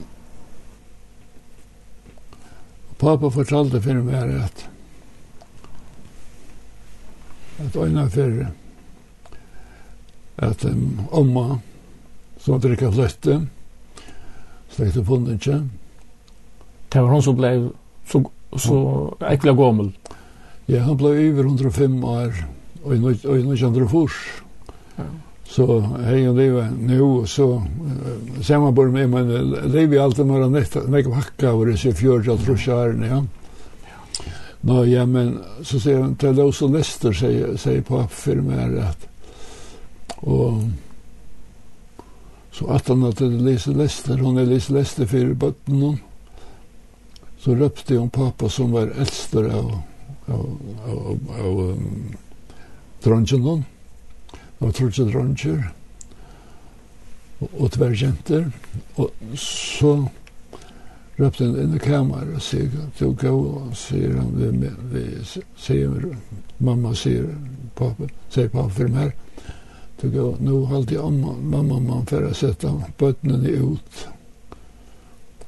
[3.00, 4.66] pappa fortalte for meg at
[7.60, 8.46] at øyne for
[10.40, 11.58] at um, omma
[12.40, 13.40] som drikka fløtte
[15.04, 15.58] funnet ikke?
[16.92, 17.50] Det var hun som ble
[18.08, 18.22] så,
[18.56, 18.76] så
[19.28, 19.90] ekkelig gammel.
[20.68, 22.38] Ja, han ble over 105 år
[22.84, 24.08] og i 1904
[24.96, 25.10] Ja
[25.50, 27.62] så hej och det nu så
[28.42, 31.92] sen man börjar med men det vi alltid mer nästa vecka hacka och det så
[31.92, 32.66] fjärde att
[33.10, 33.24] ja.
[34.60, 39.08] Nå ja men så ser han til oss och Lester säger säger på affirmär at
[40.16, 40.52] och
[42.52, 45.98] så att han att det läser Lester hun er läser Lester för botten
[47.38, 49.78] så røpte hon pappa som var eldster av
[50.26, 51.76] av av, av, av,
[53.04, 53.62] av, av,
[54.60, 55.70] og trutje dranger
[57.40, 58.50] og, og tverrjenter.
[59.00, 59.94] Og så
[61.20, 65.04] røpte han inn i kamer og sier at du gå og sier han vi, vi
[65.60, 66.06] sier
[66.58, 67.28] mamma sier
[67.76, 69.16] pappa, sier pappa for meg
[70.00, 72.70] du gå, nå halte jeg mamma man for å sette
[73.00, 74.06] bøttene ut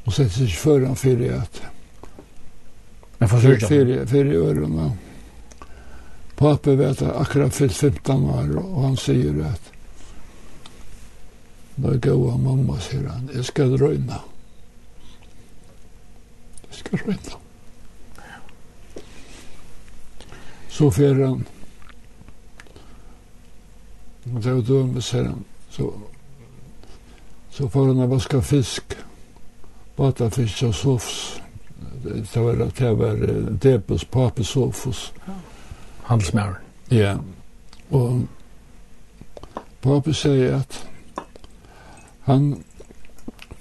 [0.02, 1.62] og sette seg foran for at
[3.22, 3.66] Jag får sørge.
[3.68, 4.90] fyra fyrir ørene.
[6.42, 9.72] Pappa vet att akkurat fyllt 15 år, og han säger at
[11.74, 14.16] Nå er gode mamma, sier han, jeg skal røyne.
[16.66, 17.38] Jeg skal røyne.
[20.68, 21.46] Så fer han,
[24.32, 25.92] og det var dømme, sier han, så,
[27.50, 28.98] så får han vaska fisk,
[29.96, 31.40] bata fisk og sofs,
[32.02, 33.24] det var det var
[33.62, 35.12] Debus, papes sofus.
[35.28, 35.38] Ja
[36.08, 36.56] handelsmæren.
[36.90, 37.16] Ja,
[37.90, 38.26] og
[39.82, 40.78] Papi sier at
[42.28, 42.62] han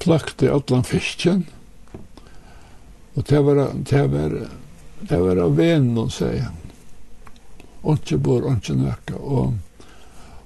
[0.01, 1.47] plakte allan fisken,
[3.15, 4.36] og det var, det var,
[5.10, 6.58] det var av vennom, sier han.
[7.82, 9.56] Åndsje bor, åndsje nøkka, og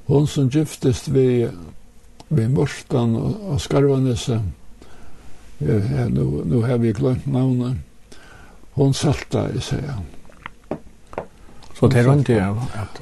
[0.07, 1.47] hon som giftest vi,
[2.29, 4.39] vi Morstan og, og Skarvanese,
[5.59, 7.81] ja, nu, nu har vi glemt navnet,
[8.79, 10.14] hon salta, sier han.
[11.75, 12.53] Så det er rundt, ja.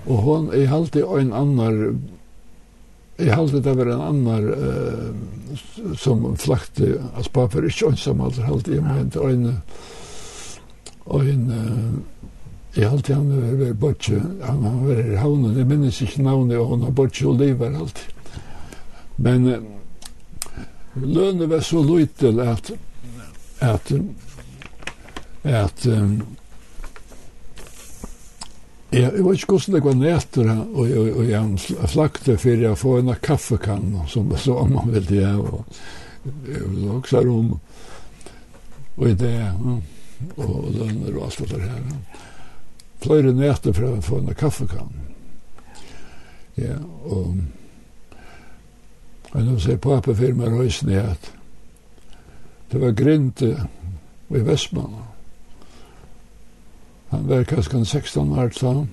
[0.05, 2.01] Og hon är alltid en annan
[3.17, 8.47] Jeg halte det var en annar uh, som flakte altså bare for ikke ønsam alder
[8.47, 9.43] halte jeg mente en
[11.13, 11.43] en
[12.73, 16.71] jeg halte han var var bortje han var i havnen jeg minnes ikke navnet og
[16.71, 18.41] han har bortje og livet alltid
[19.17, 19.61] men uh,
[20.95, 22.71] lønne var så lytel at
[23.61, 23.93] at
[25.43, 26.23] at um,
[28.93, 32.77] Ja, jeg vet ikke hvordan det var nætter, og, og, og jeg flakte for jeg
[32.77, 35.65] får en kaffekann, som det så man vil jeg, og
[36.45, 37.55] jeg vil også rom,
[38.97, 39.33] og i det,
[40.37, 42.21] og lønner og alt det her.
[43.03, 44.93] Flere nætter for å få en kaffekann.
[46.61, 46.77] Ja,
[47.09, 47.33] og
[49.33, 51.31] og nå sier pappa for meg røysene at
[52.69, 53.49] det var grinte
[54.33, 55.07] i Vestmannen,
[57.13, 58.87] Han var kanskje 16 år, så.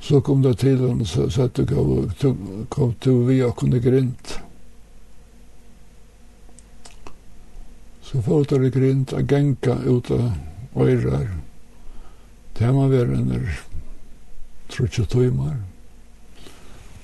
[0.00, 1.64] Så kom det til han og sa at du
[2.68, 4.34] kom til vi og kunne grint.
[8.02, 10.36] Så får det grint og genka ut av
[10.76, 11.30] øyrer.
[12.58, 13.48] Det har man vært under
[14.68, 15.56] trutje tøymer.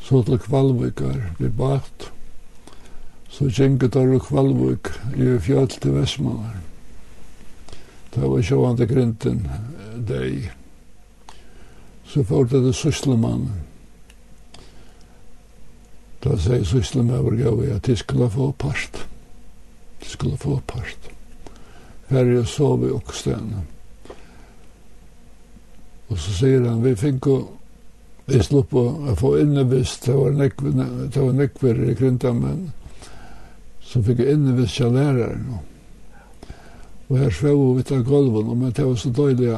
[0.04, 2.10] Så til Kvalvikar vi bakt.
[3.32, 6.67] Så gjenket der Kvalvik i fjall til Vestmannen.
[8.18, 9.44] Det var sjående grinten
[10.08, 10.50] deg.
[12.06, 13.60] Så får det det syslemannen.
[16.24, 19.04] Da sier syslemannen gav jeg at de skulle få part.
[20.02, 21.10] De skulle få part.
[22.08, 23.62] Her er jeg sov i Åkstene.
[26.08, 27.38] Og så sier han, vi fikk å
[28.28, 30.34] Vi slupp å få innevist, det var
[31.32, 32.66] nekver, i grinta, men
[33.80, 35.77] så fikk jeg innevist læreren Og
[37.08, 39.54] Og her svev vi til gulven, men det var så døylig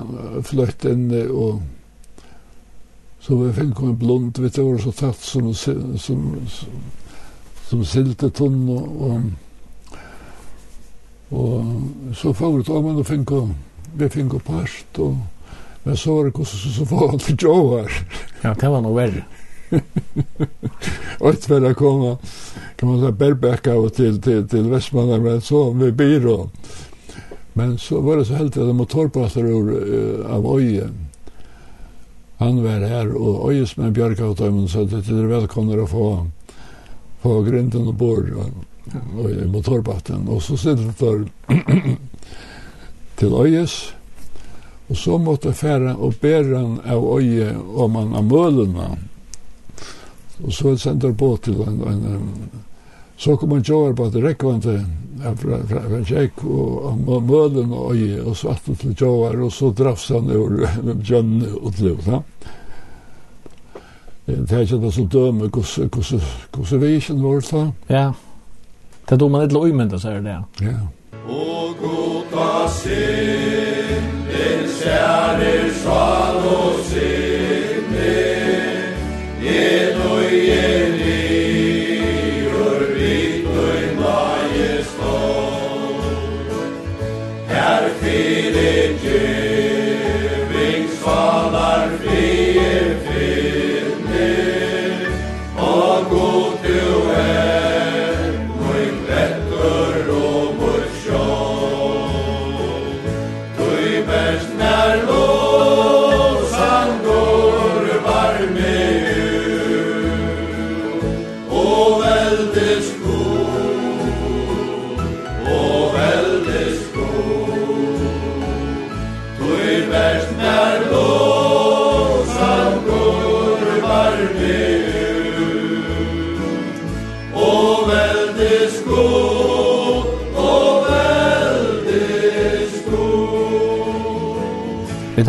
[0.46, 1.62] fløyt inn, og
[3.20, 6.22] så vi fikk en blond, vi det var så tatt som, som, som,
[7.66, 9.20] som siltetunn, og, og,
[11.30, 13.34] og så fagret om han og fikk
[13.98, 15.18] vi fikk parst, og
[15.82, 17.92] men så var det hvordan så, så var han til Joar.
[18.42, 19.24] Ja, det var noe verre.
[21.18, 22.18] Och för att komma
[22.76, 26.50] kan man säga berbäcka och till till till Västmanland men så med byrå.
[27.60, 30.88] Men så var det så helt at motorpasser ur uh, av Øye.
[32.38, 35.84] Han var her, og Øyes med Bjørka og Tøymen sa at det er velkomne å
[35.84, 36.06] få,
[37.20, 40.24] få grinden og bor og i motorbatten.
[40.32, 41.58] Og så sitter det
[43.20, 43.76] til Øyes,
[44.88, 48.88] og så måtte færa og bære han av Øye om han av mølene.
[50.40, 52.60] Og så sendte jeg på til en, en, en
[53.20, 54.78] Så kom man jobba på det rekvante
[55.20, 60.08] han til fra Kjekk og Mølen og Øye og svart til kjører, og så drafs
[60.08, 60.54] han ur
[61.02, 62.08] Bjørn og Tlut.
[64.24, 67.66] Det er ikke det som dømer hvordan vi ikke var det.
[67.90, 68.06] Ja,
[69.04, 70.38] det er da man ikke løymynda, sier det.
[70.64, 70.78] Ja.
[71.28, 71.79] Og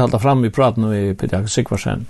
[0.01, 2.07] halda fram i praten med Peter Jakob Sigvarsen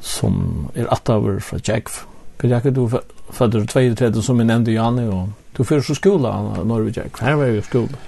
[0.00, 2.04] som er attaver fra Tjekv.
[2.38, 2.88] Peter Jakob, du
[3.34, 6.32] fødder 32 som jeg nevnte Janne, og du fyrir så skola
[6.64, 7.20] når vi Tjekv.
[7.24, 8.00] Her var jeg skola.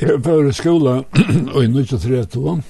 [0.00, 0.96] Jeg fyrir skola
[1.60, 2.60] i 1932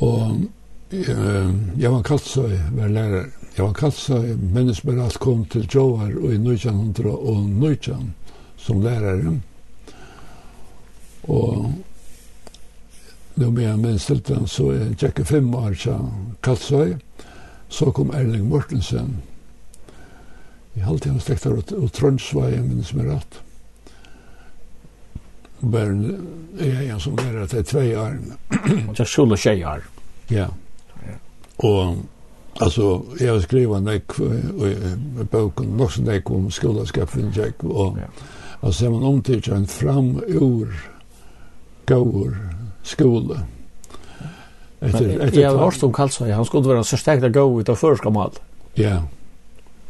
[0.00, 0.46] og
[0.92, 1.50] eh,
[1.80, 3.26] jeg var kaltsøy var lærer.
[3.56, 7.98] Jeg var kaltsøy mens bare alt kom til Jovar og i 1900 og 1900
[8.60, 9.34] som lærere.
[11.28, 11.72] Og
[13.34, 16.08] nu med en minstelten så er tjekke fem år til
[16.42, 16.96] Kalsøy.
[17.68, 19.22] Så kom Erling Mortensen.
[20.74, 23.40] I halvtid han stekte ut, og Trøndsvei, jeg minns meg rett.
[25.60, 26.16] Bare
[26.60, 28.16] jeg er som lærer til tve år.
[28.94, 29.84] Det er skjul og tjei år.
[30.30, 30.46] Ja.
[31.58, 31.98] Og
[32.60, 33.90] altså, jeg har skrivit
[35.20, 37.98] en bok om nok som nek om skolaskapen Jack och,
[38.60, 40.90] och sen man omtidsen fram ur
[41.86, 42.36] gaur,
[42.90, 43.40] skole.
[44.80, 47.68] Etter, etter jeg har hørt om Karlsvei, han skulle vara så starkt att gå ut
[47.68, 48.38] av förskamal.
[48.74, 49.02] Ja.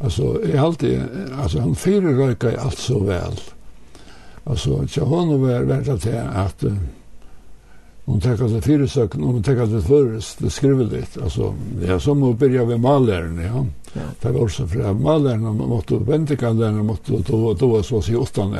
[0.00, 1.02] Alltså, jag alltid,
[1.42, 3.40] alltså han fyra i allt så väl.
[4.44, 6.64] Alltså, jag honom var värda till att
[8.04, 11.18] hon tackar det fyra sökna, hon tackar sig förrest, det skriver skrivligt.
[11.22, 11.54] Alltså,
[11.86, 13.66] ja, som att börja med malärn, ja.
[14.20, 17.98] Det var också för att malärn, man måste vänta kan den, måste då, då, så
[17.98, 18.56] att säga åttan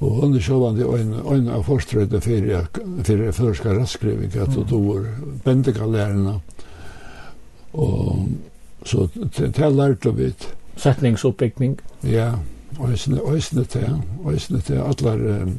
[0.00, 2.68] Og hon er sjåvande en, en av forstrøyde fyrir,
[3.04, 5.10] fyrir førska raskriving, at du var
[5.44, 6.38] bendekalærerna.
[7.72, 8.28] Og
[8.88, 10.48] så det har lært av vidt.
[12.08, 12.32] Ja,
[12.80, 15.52] òsne, òsne til, òsne til allar um,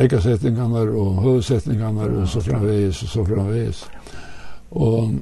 [0.00, 3.84] ekasetningarna og høvsetningarna og så framvegis og så framvegis.
[4.70, 5.18] Og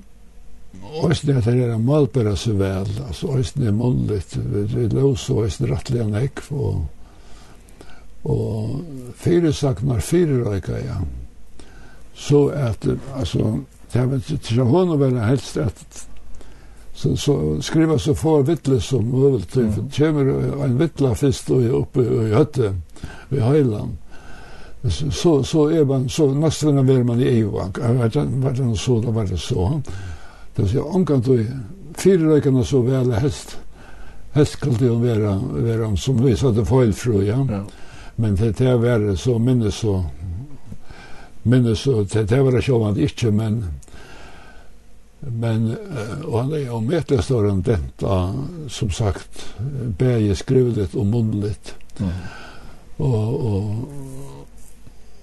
[1.05, 4.38] Øysten er at det er malbæra så vel, altså Øysten er munnligt,
[4.74, 6.80] vi låser Øysten rettelig enn ekv, og
[8.25, 8.81] og
[9.16, 11.01] fyresaknar fyrerøyka, ja.
[12.14, 13.61] Så at, altså,
[13.93, 16.07] det var ikke hun å være helst at
[17.01, 21.64] så, så skriva så få vittle som mulig til, for kommer en vittla fyrst og
[21.79, 22.75] oppe i høtte,
[23.33, 23.97] i Høyland.
[24.85, 27.79] Så, så er man, så nesten er man i EU-bank.
[27.81, 29.81] vad det så, da var det så.
[30.57, 31.47] Det så si, omkant du,
[31.97, 33.57] fyrerøykene så vel helst,
[34.37, 37.41] helst kalte jo være, være som vi satte feilfru, ja.
[37.49, 37.64] ja.
[38.21, 40.03] Men det det var så minnes så
[41.43, 43.62] minnes så det det var sjølvant ikke men
[45.21, 45.77] men
[46.25, 48.18] og han er jo møtlig større enn dette
[48.73, 49.43] som sagt
[49.99, 52.12] bæge skrivlet og mundlet mm.
[52.99, 53.89] og, og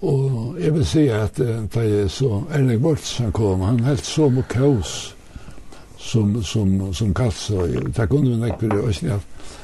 [0.02, 1.40] og jeg vil si at
[1.74, 5.16] da jeg så Erling Bortsen kom han helt så mot kaos
[5.98, 9.56] som, som, som kalt så jeg kunne vi nekker i Østnjalt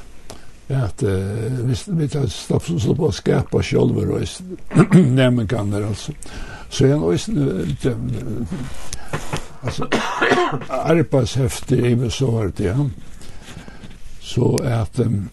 [0.68, 4.24] at uh, vi, vi tar stopp som slår på å skapa sjolver og
[5.20, 6.16] nemmenkanner altså.
[6.74, 8.48] Så en øysen
[9.64, 9.88] altså
[10.94, 12.86] arbeidshefter i med så var det ja.
[14.22, 15.30] Så at um,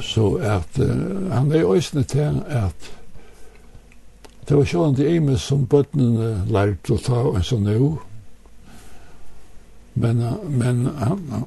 [0.00, 2.90] så at uh, han er øysen til at
[4.48, 7.90] det var sjående i meg som bøttene lærte å ta en sånn jo.
[9.94, 11.46] Men, uh, men han,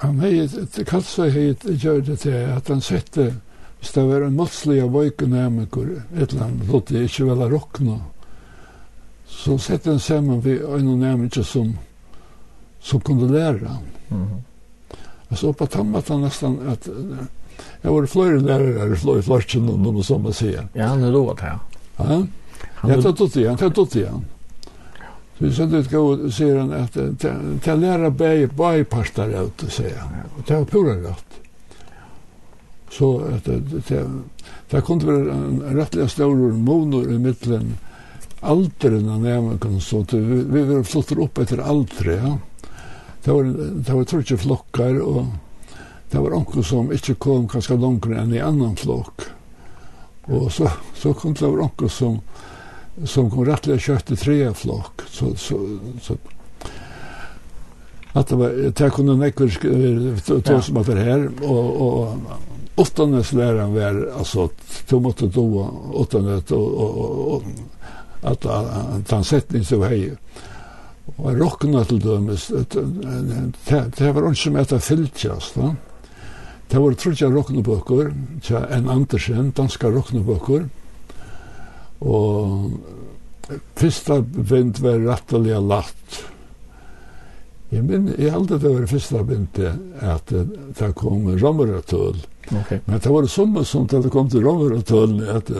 [0.00, 0.48] Han hei,
[0.88, 3.34] Kalsa hei gjør det til at han sette,
[3.80, 7.98] hvis det var en måtslig av vøykenemiker, et eller annet, låt det ikke vel råkna,
[9.30, 11.74] så sette han sammen vi en nemiker som,
[12.80, 13.84] som kunde lære han.
[14.08, 14.40] Mm -hmm.
[15.28, 16.88] Altså oppa tammat han nästan att
[17.82, 20.68] jeg var flere lärare, flere flarsen om de som man säger.
[20.72, 21.58] Ja, han är då det här.
[21.96, 22.26] Ja,
[22.74, 24.12] han är då det, han är då det.
[25.40, 30.04] Så så det går ser han att ta lära bäj bäj pastar ut och säga.
[30.36, 31.24] Och det var pura rätt.
[32.90, 33.44] Så att
[33.88, 34.10] det
[34.70, 37.74] det kunde vara en rättliga stor monor i mitten
[38.40, 42.38] alderen av nämen så att vi vi flottar upp efter aldre ja.
[43.24, 45.24] Det var det var trutje flockar och
[46.10, 49.20] det var onkel som inte kom kanske långt än i annan flock.
[50.22, 52.20] Och så så kom det var onkel som
[53.08, 55.06] som kom rettelig kjøtt i tre flokk.
[55.08, 55.58] Så, så,
[56.02, 56.16] så.
[58.12, 59.52] At det var, det kunne nekker
[60.42, 64.48] ta som at det her, og, og åttanes læreren var, altså,
[64.88, 65.44] to måtte då
[65.94, 67.44] åttanet, og, og, og,
[68.22, 70.10] at han setning så hei.
[71.16, 75.72] Og rockna til dømes, det var ikke som etter fylltjast, da.
[76.70, 78.12] Det var trutja rocknebøkker,
[78.76, 80.68] en Andersen, danska rocknebøkker,
[82.00, 82.70] Og
[83.76, 86.20] fyrsta bind var rettelig latt.
[87.70, 89.60] Jeg minn, jeg held at det var fyrsta bind
[90.00, 92.18] at det kom Romeratøl.
[92.50, 92.80] Okay.
[92.86, 95.52] Men det var sommer som det kom til Romeratøl at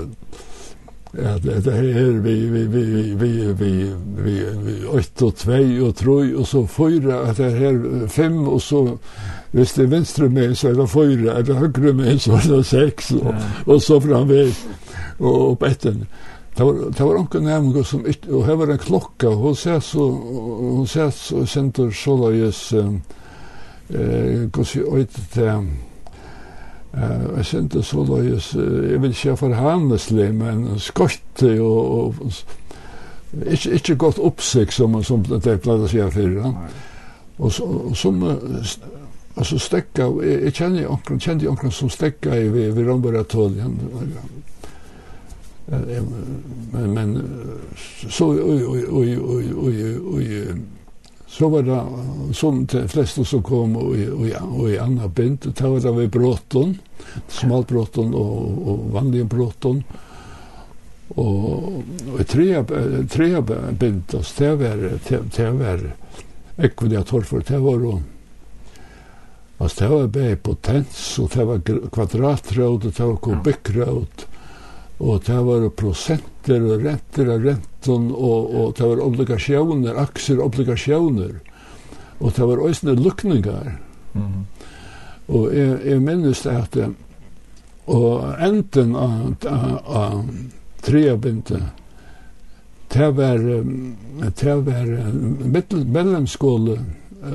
[1.13, 5.53] at det her vi vi vi vi vi vi vi 8 och 2
[5.89, 8.99] och 3 och så 4 att det här 5 och så
[9.51, 13.11] hvis det er med så är det 4 er det med så är det 6
[13.11, 13.35] och,
[13.67, 14.55] og så framveg
[15.19, 16.07] och opp etter
[16.61, 19.55] Det var, det var onken næmengu som ikke, og her var en klokka, og hon
[19.57, 20.03] sier så,
[20.61, 25.71] hon sier så, sender så løyes, eh, gos i øyde til,
[26.93, 28.51] eh, jeg sender så løyes,
[28.91, 32.15] jeg vil ikke for hanesli, men skotte og, og
[33.47, 36.61] ikke, ikke godt oppsikt som, som det pleide å sier fyrir, og,
[37.41, 38.21] og som,
[39.37, 40.13] altså stekka,
[40.45, 44.50] jag känner jag känner jag som stekka i, vi, vi romberatolien, og
[45.71, 47.23] men men
[48.09, 50.57] så oj oj oj oj oj oj
[51.27, 51.85] så var det
[52.35, 56.09] som de flesta som kom och och och i andra bänd ta var det vi
[56.09, 56.79] bråtton
[57.29, 59.85] smalt bråtton och och vanlig bråtton.
[61.09, 61.63] Och
[62.15, 62.65] och tre
[63.11, 63.41] tre
[63.71, 65.01] bänd och det var
[65.37, 65.93] det var
[66.57, 68.03] ekvidator för det var då
[69.59, 74.09] Alltså det var bäg potens och det var kvadratråd och det var kubikråd
[75.01, 80.51] og det var prosenter og renter og renten og, og det var obligasjoner, aksjer og
[80.51, 81.39] obligasjoner
[82.21, 83.73] og det var også lukninger
[84.13, 84.45] mm -hmm.
[85.35, 86.77] og jeg, jeg minnes det at
[87.87, 90.29] og enden av, av, av
[90.83, 91.63] treabindet
[92.93, 93.39] det var
[94.41, 95.13] det var
[95.45, 96.79] middel, mellomskole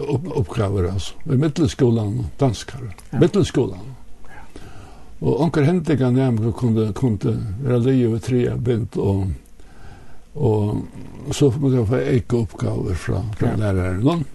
[0.07, 1.35] upp, uppgaver alltså, i
[3.09, 3.19] ja.
[3.19, 3.94] mittelskolan
[5.23, 9.29] Og onker hendinga nemlig kunde, kunde være li over trea bint og,
[10.35, 13.59] og så måtte jeg få eike oppgaver fra, fra ja.
[13.61, 14.25] læreren.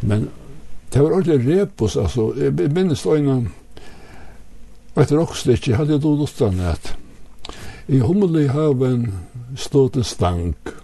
[0.00, 0.28] Men
[0.90, 2.32] det var ordentlig repos, altså.
[2.34, 3.44] Jeg minnes øyne
[4.98, 6.96] etter rockstikk, jeg hadde jo dodostan at
[7.88, 9.06] i hummelig haven
[9.56, 10.74] stod en stank.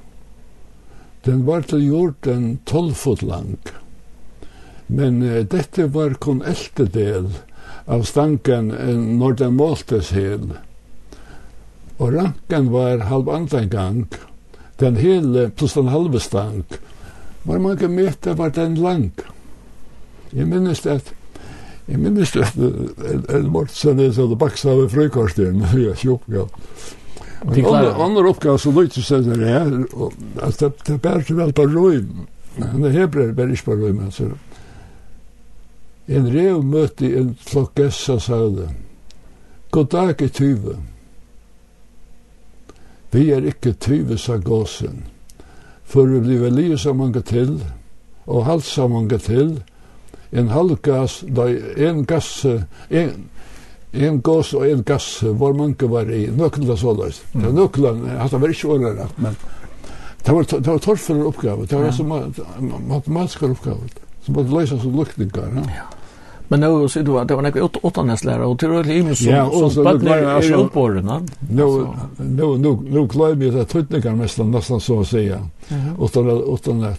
[1.26, 3.58] Den var til gjort en tolvfot lang.
[4.86, 7.26] Men uh, dette var kun eldedel.
[7.26, 7.55] del
[7.86, 8.72] av stanken
[9.18, 10.50] når den måltes hel.
[11.96, 14.02] Og ranken var halv andre gang,
[14.82, 16.78] den hele pluss den halve stank,
[17.46, 19.12] var mange meter var den lang.
[20.32, 21.14] Jeg minnes at
[21.86, 22.56] Jeg minnes det at
[23.30, 26.42] en Mortsen er sånn baksa ved frøykorsten, vi er sjokkja.
[27.46, 27.68] Men
[28.02, 29.70] andre oppgave som løyte seg der er,
[30.42, 32.00] at det bærer til vel på røy,
[32.58, 34.32] men det hebrer bærer ikke på røy, men så
[36.06, 38.68] En rev møtte en flokk gessa sagde,
[39.74, 40.76] God dag i tyve.
[43.10, 45.02] Vi er ikke tyve, sa gåsen,
[45.84, 47.58] for vi blir livet så mange til,
[48.26, 49.56] og halvt så mange til,
[50.32, 51.48] en halv gass, da
[51.88, 52.44] en gass,
[52.90, 53.12] en,
[53.92, 57.22] en gås og en gass, hvor mange var i, nøkla så løs.
[57.32, 57.40] Mm.
[57.40, 57.92] Det var Nøkla,
[58.30, 59.36] det var ikke året, men
[60.26, 61.92] det var, det var torfer oppgave, det var ja.
[61.92, 62.12] som
[62.88, 65.52] matematiske oppgave som måtte løses som luktninger.
[65.54, 65.62] Ja.
[65.76, 65.86] ja.
[66.48, 69.50] Men nu så du att det var några åttandeslärare och tror att Imus som ja,
[69.50, 71.22] som spattlar är uppborna.
[71.50, 71.86] Nu
[72.18, 75.48] nu nu nu klarar vi att tröttningar mest nästan så att säga.
[75.98, 76.94] Åttan åttan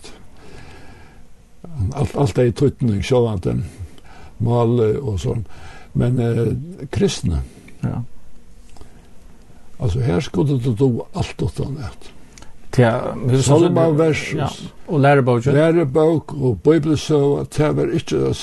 [1.93, 3.65] Allt allt är tröttning så att den
[4.38, 5.38] mal och så.
[5.93, 6.53] Men eh,
[6.89, 7.39] kristna.
[7.80, 8.03] Ja.
[9.80, 12.16] Alltså här skulle du då allt åttan nätt
[12.72, 14.34] til Salman versus.
[14.36, 14.47] Ja,
[14.88, 15.53] og lærebogen.
[15.53, 18.34] Lærebog og bibelsøva, det var ikke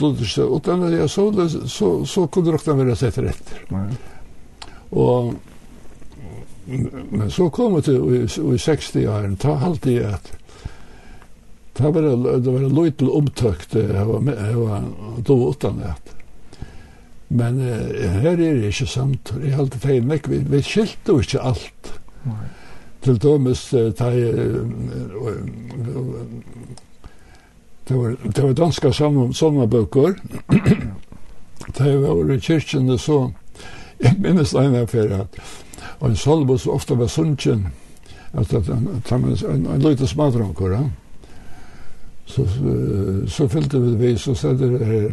[0.00, 3.52] lutherske, utan jeg så det, så, så kunne råkna være sett rett.
[4.90, 5.34] Og,
[6.66, 10.32] men så kom det i 60-åren, ta alltid at
[11.76, 12.02] Det var
[12.40, 14.82] det var lite omtökt jag var jag var
[15.18, 15.94] då utan det.
[17.28, 19.32] Men eh, her er det ikke sant.
[19.34, 20.28] Det halte tegn vekk.
[20.30, 21.90] Vi, vi skilte jo ikke alt.
[22.24, 22.44] Nei
[23.06, 23.62] til dømes
[23.98, 24.10] ta
[27.86, 30.16] Det var, det var danska salmabøker.
[31.78, 33.30] det var i kyrkjene så,
[34.02, 35.38] jeg minnes en affær at
[36.00, 37.66] og en salmo så ofte var sunnkjen
[38.36, 40.82] at det var en en løyte smadranker, ja.
[42.26, 42.44] Så,
[43.28, 45.12] så fyllte vi det så sa det her,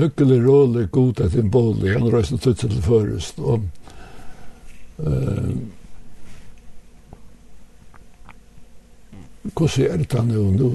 [0.00, 3.62] hyggelig rålig god etter en bolig, han røyste tutt til først, og
[9.54, 10.50] hvordan er det nå?
[10.50, 10.72] Nå,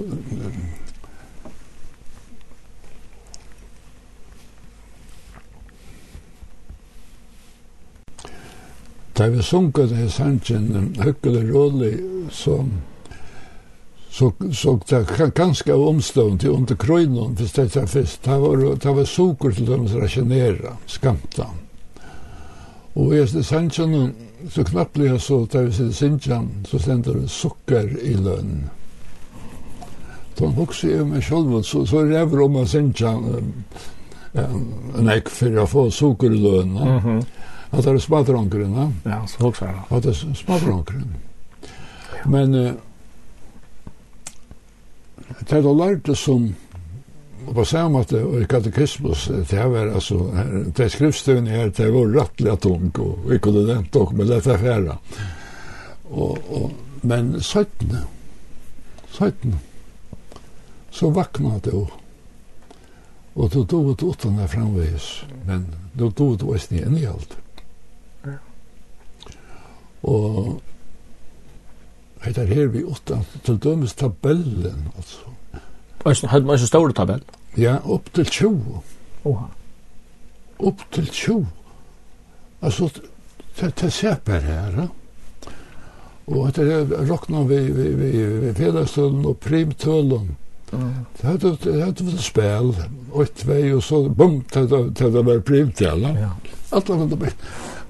[9.18, 11.98] Da vi sunket det i sannsjen, høkkelig rådlig,
[12.32, 12.66] så
[14.10, 18.24] så så det ganska omstånd till under krönon för det här fest.
[18.24, 21.46] Det var det var socker till dem som rationera, skamta.
[22.94, 24.14] Og är det sannsyn
[24.50, 28.70] så knappt knapplega så tar vi sin sinjan, så stender det sukker i lønn.
[30.38, 33.26] Så han hokse i meg selv, så, så rever om av sinjan
[34.34, 34.64] um,
[34.98, 36.72] en ek for å få sukker i lønn.
[36.78, 37.26] Mm -hmm.
[37.72, 38.88] At det er smadronkeren, ja?
[39.12, 39.96] Ja, så hokse jeg da.
[39.96, 41.16] At det er smadronkeren.
[42.26, 42.72] Men uh,
[45.40, 46.56] det er det lærte som
[47.48, 50.20] Og på samme måte, og i katekismus, det her var altså,
[50.78, 54.88] det skriftstøyene her, det var rettelig tung, og vi kunne den tung, men det er.
[56.12, 56.72] Og, og,
[57.02, 57.96] men 17,
[59.10, 59.60] 17,
[60.92, 61.88] så vakna det jo.
[63.36, 65.66] Og du tog ut utan der framveis, men
[65.96, 67.38] du tog ut veist igjen i alt.
[70.04, 70.60] Og
[72.26, 75.32] det er her vi utan, til dømes tabellen, altså.
[76.04, 77.22] Och hade man så stor tabell?
[77.56, 78.82] Ja, upp till 20.
[79.24, 79.48] Oha.
[80.58, 81.46] Upp till 20.
[82.60, 82.90] Alltså
[83.60, 84.74] det det ser bare här.
[84.78, 84.88] ja.
[86.26, 90.38] Och etter det råkna vi, vi, vi, vi fedastølen och primtølen.
[90.72, 90.94] Mm.
[91.22, 92.74] Det hade det hade spil, spel
[93.12, 96.16] och två och så bum, til det var primtølen.
[96.16, 96.30] Ja.
[96.70, 97.36] Allt var det bitt.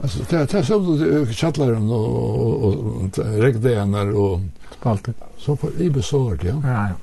[0.04, 4.40] Altså, det så sånn chatlar och och regdener och
[4.80, 5.16] Spaltet.
[5.38, 6.62] Så på i Ibesord, ja.
[6.64, 6.96] Ja, ja.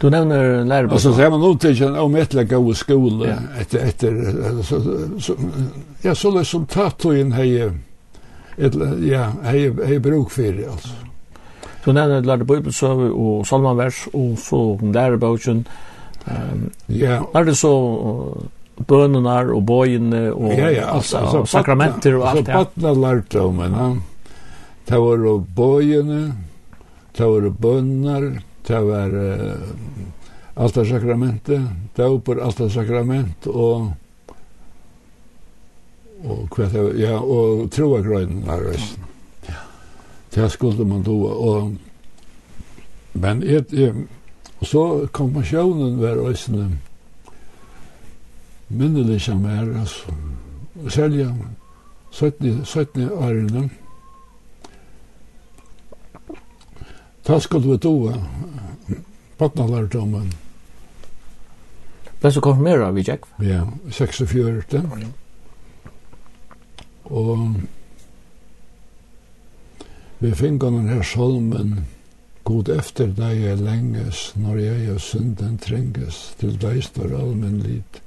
[0.00, 4.62] Du nevner lærer Alltså så är man uttygen om ett lägga i skole etter, etter,
[4.62, 4.80] så,
[5.20, 5.34] så
[6.02, 7.72] ja så det som tatt och in hej
[9.00, 10.88] ja hej hej bruk for det, altså.
[11.86, 15.66] Du nämner lärare Bibelsøv og salmanvers og så lærer lärarboken.
[16.26, 17.20] Um, ja.
[17.34, 17.70] Er det så
[18.88, 22.56] bønene og bøyene og ja, ja, altså, altså, sakramenter og alt det.
[22.56, 23.86] Så bøyene lærte om henne.
[24.88, 25.22] Det var
[25.56, 26.20] bøyene,
[27.18, 28.26] det var bönnar,
[28.66, 29.52] det var uh,
[30.56, 31.62] Alta sakramentet,
[31.96, 33.92] døper Alta sakrament og
[36.26, 39.04] og hva det var, ja og troa grøyden var resten.
[39.46, 39.60] Ja.
[40.34, 41.76] Det skulle man do, og
[43.12, 43.94] men et et,
[44.60, 46.80] og så konfirmasjonen var resten
[48.68, 50.12] minnelig som er altså
[50.88, 51.30] selja
[52.10, 53.68] 17 17 årene.
[57.22, 58.14] Ta skulle vi då
[59.36, 60.30] Patnalardomen.
[62.20, 63.26] Ble så konfirmeret vi Jack?
[63.44, 65.10] Ja, 46.
[67.04, 67.34] Og
[70.18, 71.76] vi finner den her salmen
[72.46, 77.98] God efter deg er lenges, når jeg og synden trenges, til deg står allmenn lit.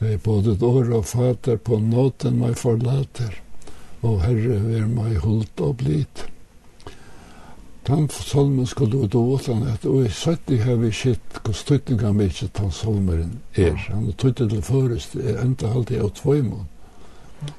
[0.00, 3.36] Jeg er både år og fater, på nåten meg forlater,
[4.00, 6.24] og Herre, vær meg holdt og blitt.
[7.84, 12.12] Tan solmen skulle ut og åtland et, og i søtti har vi skitt hva støytninga
[12.14, 13.74] vi ikke tan solmeren er.
[13.88, 16.68] Han er tøytte til forest, enda halte jeg og tvøymon.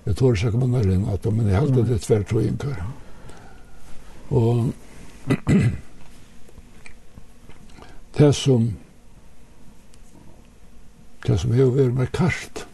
[0.05, 2.79] Jeg tror ikke man er inn at, men jeg halte det tver tvøyngar.
[4.31, 4.71] Og
[8.17, 8.71] det som
[11.27, 12.65] det som har vært med kart,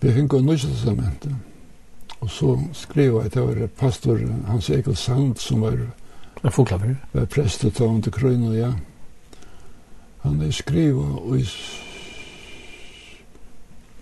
[0.00, 1.45] vi finner noe testamentet,
[2.26, 5.76] Og så skrev jeg til var pastor Hans Egil Sand som var
[6.44, 6.96] En folklaver?
[7.12, 8.72] Var prestet av han til Krøyna, ja.
[10.22, 11.44] Han er skriva og i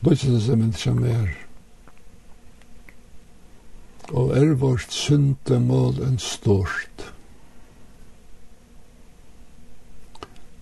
[0.04, 1.28] Bøtselsementet som er
[4.08, 7.12] og er vårt syndemål en stort.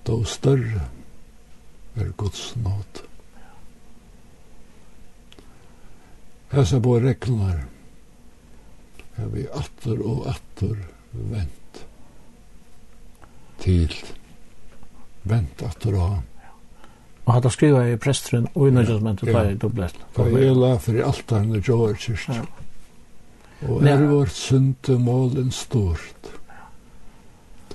[0.06, 0.82] Då større
[1.94, 3.11] er Guds nåd.
[6.52, 7.62] Hesa bo reknar
[9.16, 10.74] har vi atter og atter
[11.12, 11.80] vent
[13.62, 13.94] til
[15.28, 16.20] vent atter og
[17.22, 20.00] Og hatt å skriva i presteren og i nødgjøsmentet på i dobbelt.
[20.16, 22.32] For jeg la for i alt han er jo kyrst.
[23.68, 26.32] Og er vårt synte målen stort.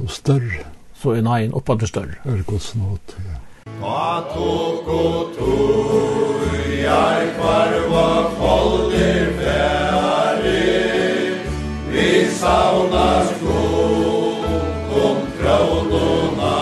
[0.04, 0.66] Og større.
[1.00, 2.20] Så er neien oppa til større.
[2.28, 3.37] Er gods nåt, ja.
[3.82, 5.04] Patoko
[5.36, 5.58] tu
[6.82, 10.78] jeg parva folder færi
[11.92, 12.10] Vi
[12.40, 13.62] saunas go
[14.90, 16.10] kom kraudo
[16.40, 16.60] na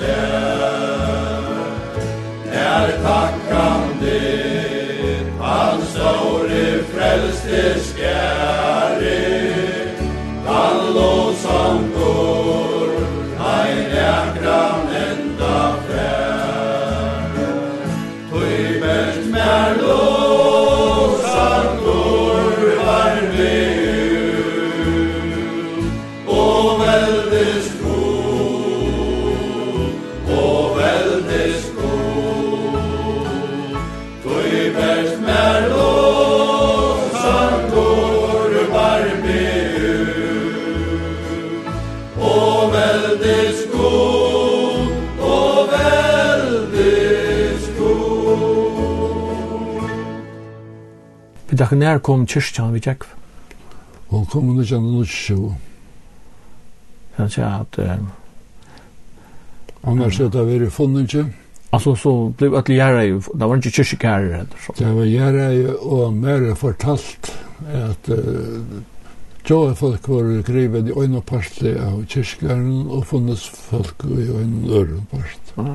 [0.00, 0.68] der.
[2.52, 4.20] Er takkande
[5.40, 8.87] han store frelste skær
[51.58, 53.02] Men takk nær kom kyrkjan vi tjekk.
[54.12, 55.48] Hon kom under kjan kjenne lutsjo.
[57.16, 57.78] Han sier at...
[59.82, 61.24] Annars er det vært funnet ikke.
[61.74, 64.76] Altså, så blev att lära jo, det var ikke kyrkokärare eller så.
[64.78, 67.32] Det var gjerra ju och mer fortalt
[67.74, 68.62] at uh,
[69.50, 75.06] Jo, folk var grivet i øyne parti av kyrkjæren, og funnes folk i øyne øren
[75.10, 75.58] parste.
[75.58, 75.74] Ja.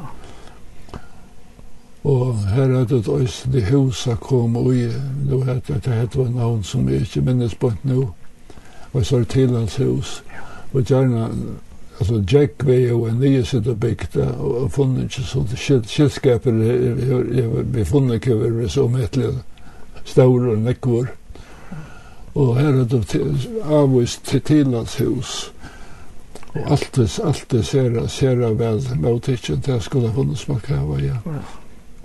[2.04, 4.89] Og her er det også de Husa kom og i,
[5.30, 8.10] nå heter det, det heter en navn som jeg ikke minnes på nå,
[8.93, 10.24] og så er det Tillands hus.
[10.74, 11.30] Og gjerne,
[11.99, 15.56] altså Jack var jo en nye sitt og bygde, og funnet ikke sånt,
[15.88, 16.51] skilskaper,
[17.64, 19.32] vi funnet ikke over som etlig,
[20.04, 21.08] store og nekvor.
[22.36, 25.54] Og her er det avvist til Tillands hus.
[26.54, 30.76] Og alt det, alt det ser, ser vel, med å det skulle ha funnet smakke
[30.76, 31.22] av, ja.
[31.26, 31.62] Ja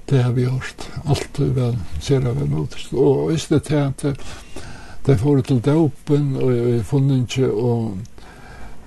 [0.08, 0.88] det har vi gjort.
[1.04, 4.04] Alt er vel, ser jeg vel mot Og hvis det er at
[5.06, 7.98] det får til døpen og i funninje og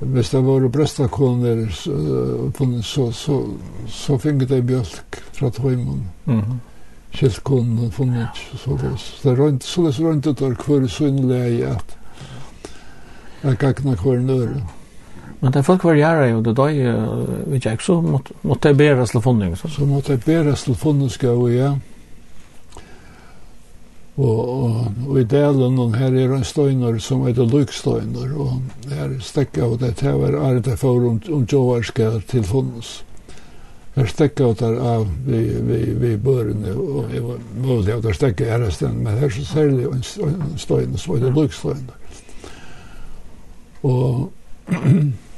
[0.02, 1.66] hvis det var brøstakoner
[2.58, 3.38] funnet så, så,
[3.88, 6.04] så finner de bjølk fra tøymon.
[6.26, 6.58] Mm -hmm.
[7.12, 9.00] Kjelkonen funnet så det.
[9.00, 11.98] Så det rønt, så det rønt ut av hver synlig at
[13.44, 14.62] jeg gagna hver nøyre.
[15.42, 16.76] Men det folk var varierar jo, det døy,
[17.50, 19.56] vi tjekk, så måtte jeg det til funding.
[19.58, 21.78] så så mot det bära telefonen ska vi ja.
[24.16, 28.62] Og, og, og i delen den her er en støyner som heter Lykstøyner, og
[28.92, 33.04] her stäcka av det det var er det for om om jag ska till fonds.
[33.96, 38.16] Här stäcka och där av vi vi vi børene, og jeg var mulig möjligt att
[38.16, 41.96] stäcka här stedet, men her så ser det en støyner som heter Lykstøyner.
[43.84, 44.32] Og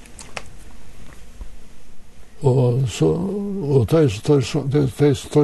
[2.43, 3.05] Og så,
[3.63, 4.71] og de som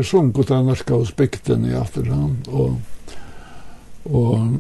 [0.03, 2.81] sunk sum av norska skal spekten i afterhand, og,
[4.05, 4.57] og,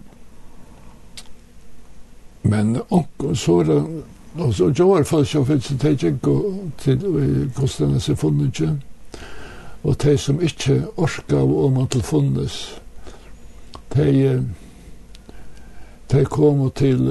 [2.43, 3.81] men, og, så er det,
[4.37, 7.03] og så jo gjør folk så finnes det Tejik og til
[7.57, 8.71] kostene seg funnet ikke,
[9.83, 12.59] og de som ikke orka av om at det funnes,
[13.95, 14.45] de,
[16.11, 17.09] de kom til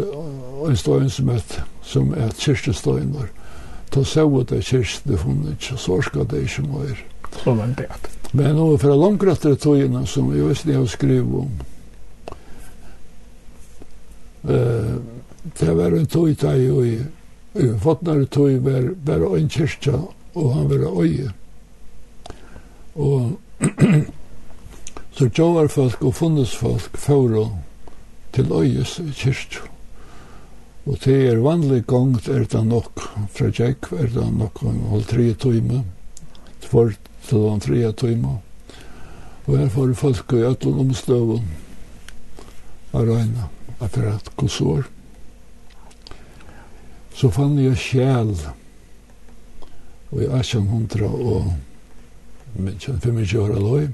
[0.68, 3.28] en støyn som et, som er kyrstestøyner,
[3.90, 7.04] Då så ut det kyrste funnet, og så skal det ikke mer.
[7.44, 8.10] Så var det at.
[8.32, 11.50] Men nå for langt etter togene som jeg visste jeg har skrivet om,
[14.48, 14.94] Eh,
[15.58, 17.00] det var en tog da jeg
[17.54, 19.98] i Fotnar tog var, var en kyrkja,
[20.34, 21.32] og han var øye.
[22.94, 23.32] Og
[25.16, 27.50] så gjør folk og funnes folk for
[28.32, 29.66] til øyes kyrkja.
[30.88, 33.02] Og det er vanlig gongt er det nok
[33.34, 35.82] fra Jack, er det nok en halv tre tøyme,
[36.64, 38.38] tvart til den tre tøyme.
[39.44, 41.44] Og her får folk i ætlen om støven
[42.96, 43.50] av regna,
[43.84, 44.88] etter at kosår.
[47.12, 48.32] Så fann jeg sjæl,
[50.08, 51.52] og i 1800 og
[52.56, 53.88] 25 år aloi.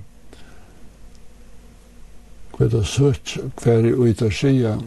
[2.54, 4.84] hva er det søtt, hva er det ut av sjæl,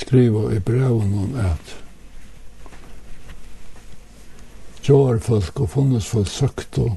[0.00, 1.76] skriva i breven om at
[4.80, 6.96] Jårfolk og funnes folk funnesfolk og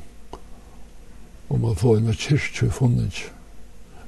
[1.54, 3.20] om å få en kyrkje funnet.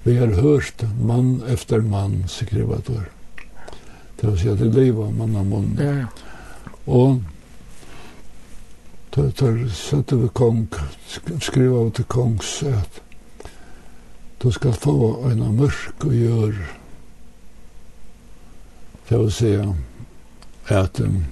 [0.06, 3.10] Vi har hørt mann efter mann, skriva der.
[4.16, 5.76] Det vil si at det lever mann av mann.
[5.78, 6.08] Ja, ja.
[6.86, 7.22] Og
[9.16, 10.66] der, der sette vi kong,
[11.42, 13.02] skriva av til kongs at
[14.42, 14.98] du skal få
[15.30, 16.72] en mørk og gjøre
[19.10, 19.60] Det vil si
[20.68, 21.26] at um,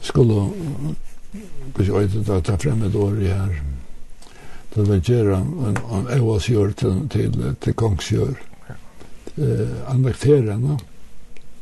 [0.00, 0.50] skulle
[1.76, 3.62] kanske öjtet att ta frem et år i her
[4.74, 8.34] då vill göra en, en åsgör til, til till kongsgör
[9.36, 10.78] eh, annekterarna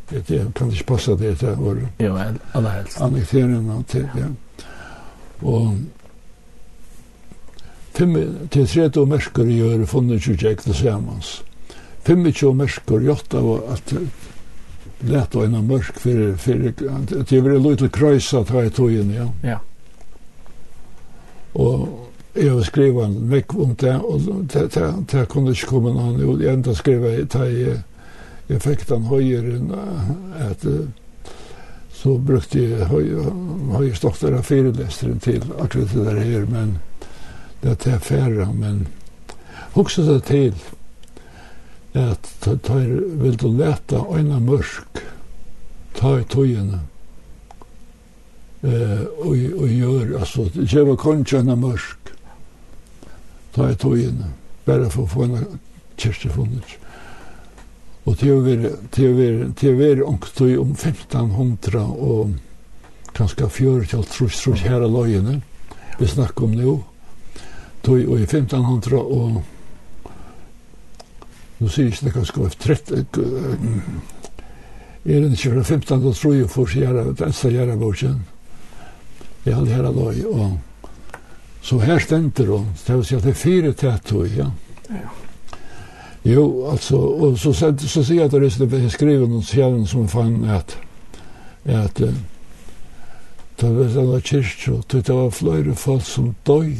[0.08, 4.26] det kan ikke passe det här året ja, aller helst annekterarna til ja.
[5.40, 5.76] og
[7.94, 8.14] Fem
[8.50, 11.44] til tredje og merker gjør funnet ikke ekte sammans.
[12.05, 13.94] 25 mørker jotta og at
[15.05, 19.28] lett og en mørk for, for at jeg vil litt krøysa ta i tog ja.
[19.44, 19.59] Ja.
[21.55, 25.92] Og jeg har skrivet en vekk om det, og det, det, det kunne ikke komme
[25.94, 27.76] noen, og jeg enda skrivet jeg, det jeg,
[28.48, 29.61] jeg fikk den høyere
[30.48, 30.66] at
[31.94, 36.78] så brukte jeg høyere stokter av firelesteren til akkurat det der her, men
[37.62, 38.86] det er færre, men
[39.72, 40.59] hoksa det til,
[41.95, 45.03] at tøyr vil du leta øyna mørk,
[45.95, 46.80] ta i tøyene,
[48.66, 52.11] eh, og, og gjør, altså, kjeva konjana mørk,
[53.55, 54.32] ta i tøyene,
[54.66, 55.61] bare for å få en
[56.01, 56.78] kyrste funnet.
[58.05, 60.18] Og til å være, til å være, til å være om
[60.74, 62.34] 1500 og
[63.14, 65.38] kanskje 40 til trus, trus her av løyene,
[66.01, 66.74] vi snakker om nå,
[67.86, 69.45] tøy og i 1500 og
[71.64, 72.48] nu sier jeg ikke det kan sko
[75.04, 78.22] Jeg er ikke 15 og tror jeg for å gjøre det eneste gjøre bortsen.
[79.44, 80.58] Jeg har det her dag, og
[81.64, 84.50] så her stender hun, det vil si at det er fire tett ja.
[84.88, 85.08] Ja.
[86.24, 89.86] Jo, altså, og så, så, så sier jeg at det er jeg skriver noen sjelen
[89.86, 90.78] som fann at,
[91.64, 92.12] at det
[93.60, 96.72] var en kyrkje, og det var flere folk som døy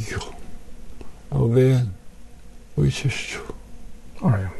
[1.32, 1.93] av ven
[2.76, 3.45] og i kyrkje.
[4.24, 4.54] Å ja.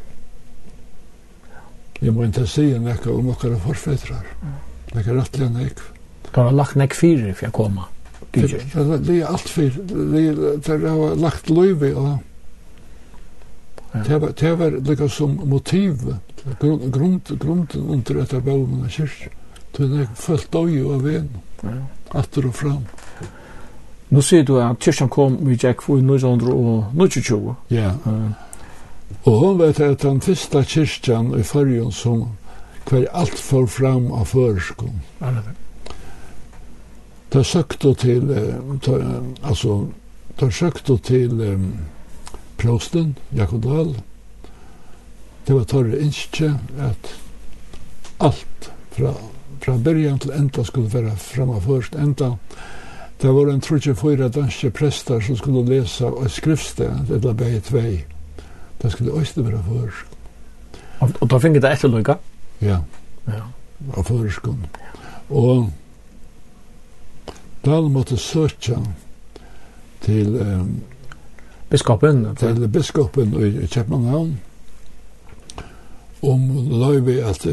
[2.05, 3.57] Jeg må inte säga näka om okkara
[4.92, 5.78] Det är rättliga nek.
[6.34, 7.84] Du har lagt nek fyra för att komma.
[8.30, 9.72] Det er allt fyra.
[9.82, 12.18] Det har lagt løyvi och
[14.07, 16.16] det var lika som motiv
[16.61, 19.30] Grund, grund, grund under detta bølmen av kyrkja.
[19.76, 21.30] Det er følt døy av en.
[21.62, 21.70] Ja.
[22.20, 22.84] Atter och fram.
[24.09, 27.55] Nu ser du att kyrkan kom med Jack för for 1920.
[27.68, 27.92] Ja.
[29.24, 32.24] Og hon vet at den første kyrkjan i Førjun som
[32.88, 35.00] hver alt får fram av førskum.
[37.32, 38.28] Da søkte til,
[38.84, 38.98] ta,
[39.42, 39.86] altså,
[40.40, 41.70] da søkte til um,
[42.61, 43.94] prosten, Jakob Dahl.
[45.46, 47.11] Det var torre innskje at
[48.20, 49.12] alt fra,
[49.61, 52.36] fra början til enda skulle være fram av først enda.
[53.22, 57.61] Det var en trutje fyra danske prester som skulle lesa og skriftsted, det var bare
[57.61, 58.05] tvei
[58.82, 60.16] det skulle også være først.
[61.00, 62.14] Og, og da finner det etter lykka?
[62.62, 62.78] Ja.
[63.28, 63.44] Ja.
[63.96, 64.66] Av førsken.
[65.30, 65.70] Og
[67.64, 68.78] da måtte søke
[70.04, 70.74] til um,
[71.70, 73.68] biskopen til biskopen i, i
[76.24, 76.44] om
[76.80, 77.46] løyve at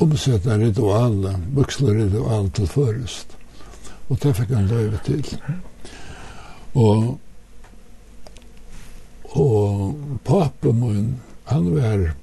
[0.00, 3.36] omsette ritualet, vuxle ritualet til først.
[4.08, 5.24] Og det fikk han løyve til.
[6.74, 7.18] Og
[9.36, 12.14] Og pappa min, han var,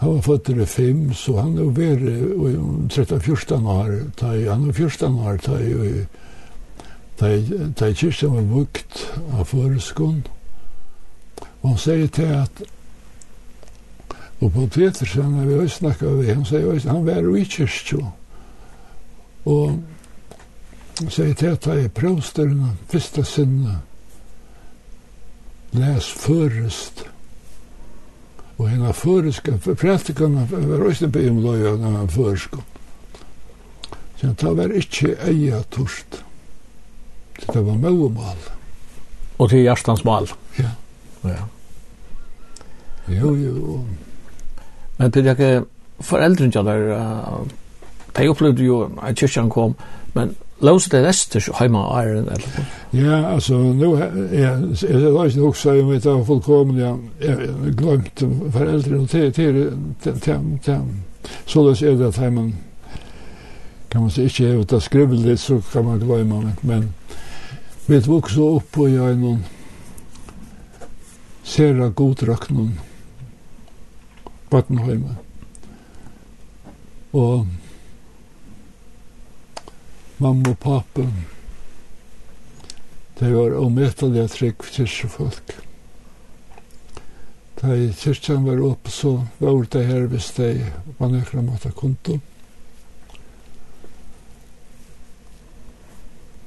[0.00, 2.54] han var født i fem, så han var vært i
[2.88, 6.06] 13-14 år, ta, han var 14 år, ta, i,
[7.20, 7.32] ta,
[7.76, 10.30] ta kyrkjen var bukt av føreskånd.
[11.62, 12.64] Og han sier til at
[14.44, 16.34] Og på Petersen når vi har snakket over det.
[16.34, 18.00] Han sier at han var i kyrkjå.
[19.48, 19.78] Og
[21.08, 23.78] sier til at jeg prøvstørene, første sinne,
[25.74, 27.04] les førest.
[28.58, 32.62] Og henne føreska, prætikana var også på om løy av henne føreska.
[34.20, 36.22] Så det var ikke eia torst.
[37.40, 38.38] Det var mauemal.
[39.38, 40.30] Og til hjertans mal.
[40.58, 40.70] Ja.
[41.24, 41.42] Ja.
[43.08, 43.80] Jo, jo.
[44.98, 45.62] Men til jeg
[46.00, 47.46] foreldren til der,
[48.16, 49.74] de opplevde jo at kyrkjan kom,
[50.14, 52.66] men Låser det rester hemma Iron eller?
[52.90, 56.98] Ja, altså, nu er det låst nog så med det fullkomliga
[57.76, 60.80] glömt föräldrar och til, til, til, til.
[61.46, 62.52] så det er det at hemma
[63.88, 66.94] kan man säga inte att det litt, så kan man glemme det men
[67.86, 69.44] vi vuxna opp på jag någon
[71.42, 72.78] sera god raknon
[74.54, 75.14] Battenheimer.
[77.12, 77.46] Og
[80.18, 81.06] mamma og pappa.
[83.18, 85.54] Det var omettelig trygg kyrkjefolk.
[87.60, 90.48] Da kyrkjan var oppe, så var det her hvis de
[90.98, 92.18] var nøkla måtte konto.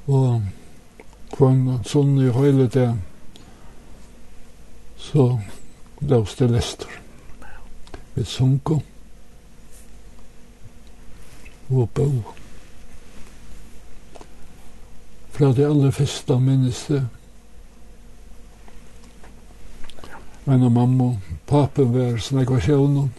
[0.08, 0.44] Og
[1.34, 2.88] kvann sånn i høyle det,
[5.10, 5.28] så
[6.00, 6.98] lås det lester.
[8.14, 8.80] Vi sunko
[11.68, 12.37] og bøk
[15.38, 17.04] fra det aller første minnestet.
[20.44, 23.12] Men og mamma og papen var sånn jeg var sjøvnen.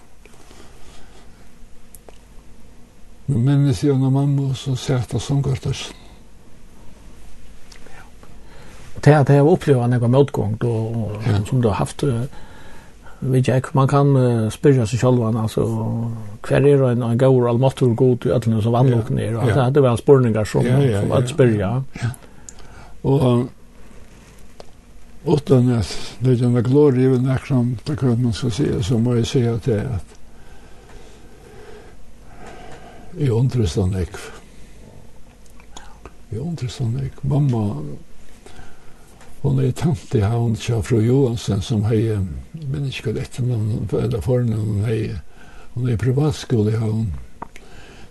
[3.30, 5.96] Men minnes jeg og mamma, så sæt jeg som gørtøsten.
[9.00, 10.72] Det er at jeg opplever en motgång då,
[11.26, 11.46] ja.
[11.46, 12.04] som du har haft
[13.20, 15.62] vet jag man kan uh, spyrja sig själv alltså
[16.42, 19.62] kvar är en en går all motor god till alla som anlock ner och det
[19.62, 21.84] hade väl spårningar som ja, ja, som att spyrja.
[21.94, 22.10] Ja.
[23.02, 23.46] Och
[25.26, 28.98] utan att det är en glory även när som det kan man så se så
[28.98, 30.06] må jag säga att det att
[33.18, 34.10] i ontrustan ek.
[36.30, 37.24] i ontrustan ek.
[37.24, 37.76] Mamma
[39.42, 42.18] Hon er tant i havn til fru Johansen som hei,
[42.60, 45.14] men ikke hva dette navn, eller fornavn, hei,
[45.76, 47.06] hon er i privatskole i havn.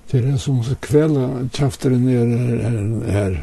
[0.09, 2.31] Det er som kvela kvelda tjafteren er
[2.65, 2.79] her,
[3.13, 3.37] her,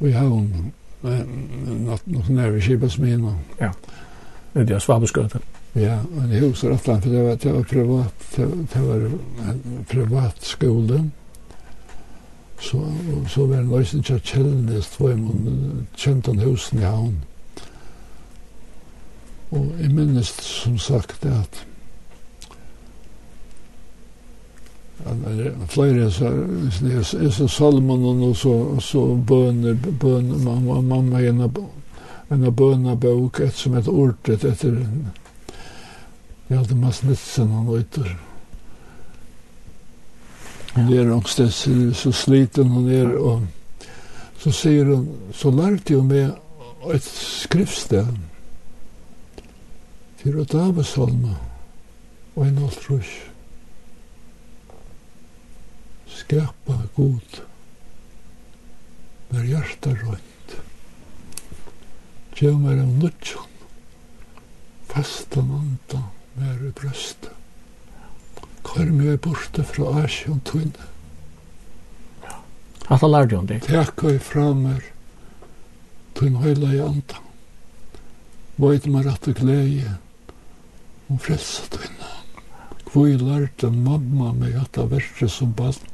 [0.00, 0.72] og i havn,
[1.06, 3.38] natten og nær vi kipas med innan.
[3.60, 3.70] Ja,
[4.56, 5.38] det er svabeskøte.
[5.76, 8.26] Ja, men i huset at for det var, det var privat,
[8.72, 9.06] det var
[9.90, 11.12] privat skolen.
[12.60, 12.80] Så,
[13.28, 15.88] så var det nøysen til Kjellnes, två i måneden,
[16.26, 17.16] han husen i havn.
[19.50, 21.66] Og jeg minnes som sagt at
[25.68, 31.60] flere så er så salmen og så, så bøner, bøner, mamma, mamma en av
[32.30, 34.80] en av bøna bøk, et som et ordet etter
[36.50, 38.16] Hjaltemar Snitsen han var ytter.
[40.76, 41.62] Hun er angstens
[41.96, 43.46] så sliten hon er, og
[44.36, 48.10] så sier hon så lærte hun meg et skriftsted
[50.20, 51.32] til å dame salme
[52.34, 53.14] og en alt rush.
[56.12, 57.40] Skapa god
[59.30, 60.58] med hjarta rønt.
[62.36, 63.56] Kjømer en nutjon,
[64.92, 66.06] fastan andan
[66.36, 67.32] med i brøstet
[68.66, 70.90] kvar mig er borte fra Asjon Tune?
[72.86, 73.62] Hatta lærte hun det.
[73.66, 74.82] Tekka i framer
[76.16, 77.24] tun høyla i andan.
[78.56, 79.96] Vøyt meg rett og glede
[81.10, 82.12] om frelsa tunna.
[82.86, 85.92] Kvoi lærte mamma meg at det verste som barn.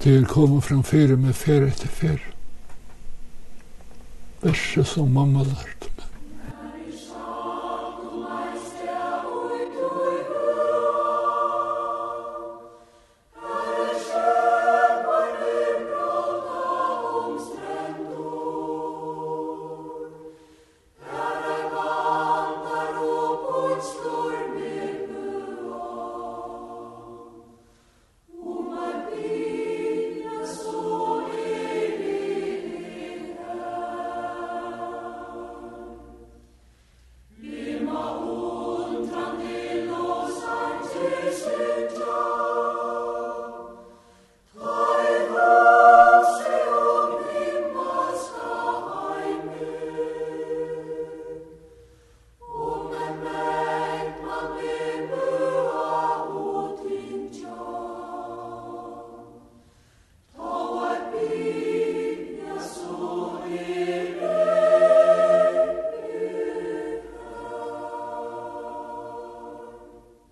[0.00, 2.20] Det er kommet fram fire med fer etter fer.
[4.44, 5.89] Verset som mamma lærte.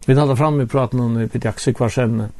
[0.08, 2.30] Vi hadde fram i praten om Pidjak Sikvarsemne.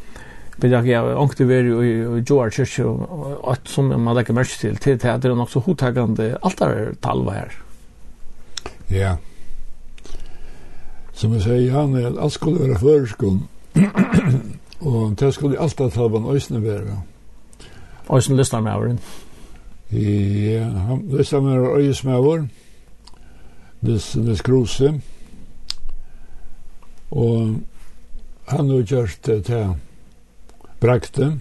[0.61, 4.97] Pidjak, ja, ångte vi i Joar Kyrkje, og alt som man legger merke til, til
[4.97, 6.31] det er nok så hodtagende
[7.05, 7.53] talva her.
[8.89, 9.11] Ja.
[11.13, 13.45] Som jeg sier, Jan, alt skulle være føreskånd,
[14.81, 16.97] og det skulle altartalvan øsne være.
[18.17, 18.99] Øsne lyster med avren.
[19.93, 22.49] Ja, han lyster med øyesmøver,
[23.83, 24.95] Nes Kruse,
[27.11, 27.61] Og
[28.49, 29.75] han har gjort det til
[30.81, 31.33] brakte.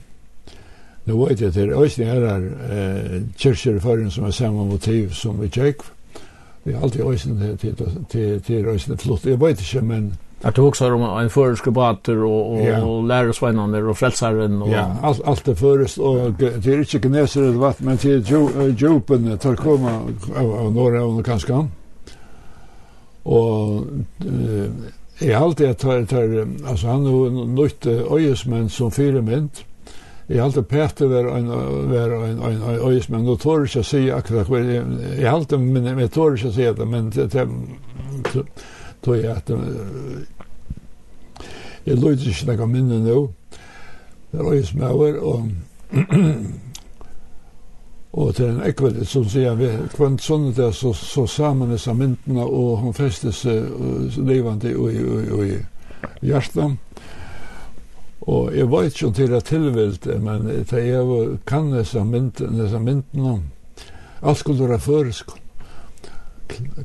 [1.08, 5.14] Nå vet jeg til Øystein her er eh, kyrkjer i førjen som er samme motiv
[5.16, 5.86] som vi tjekk.
[6.64, 9.26] Vi har alltid Øystein til, til, til, til Øystein flott.
[9.26, 10.16] Jeg vet ikke, men...
[10.44, 12.82] Jeg du også om en føreskribater og, og, ja.
[12.86, 14.62] og lærersveinene og frelseren.
[14.62, 14.70] Og...
[14.70, 15.98] Ja, alt, alt er førest.
[16.00, 18.22] Og det er ikke gneser et vatt, men til
[18.78, 19.96] djupen tar koma
[20.36, 21.64] av, av Norge og kanskje.
[23.26, 23.88] Og
[24.26, 24.70] Uh,
[25.22, 29.64] Jeg har alltid at tar, tar, altså han er nødt øyesmenn som fire mynd.
[30.30, 31.48] Jeg har alltid Peter var en,
[31.90, 34.60] være en, en, en øyesmenn, Nå tår ikke å si akkurat, hva.
[34.60, 37.48] jeg har alltid, men jeg tår ikke å si det, men det
[39.02, 39.52] tog jeg at
[41.88, 43.20] jeg løyde ikke noe minne nå.
[44.32, 45.50] Det er øyesmenn, og
[48.18, 52.46] Og til en ekveld, som sier vi, kvant sånn der, så, så sammen disse myndene,
[52.46, 55.58] og hun festes uh, levende i, i, i
[56.22, 56.78] i hjertet.
[58.28, 62.80] Og jeg vet ikke om til det tilvilt, men det jeg kan disse myndene, disse
[62.80, 63.38] myndene,
[64.22, 65.32] alt skulle være føresk.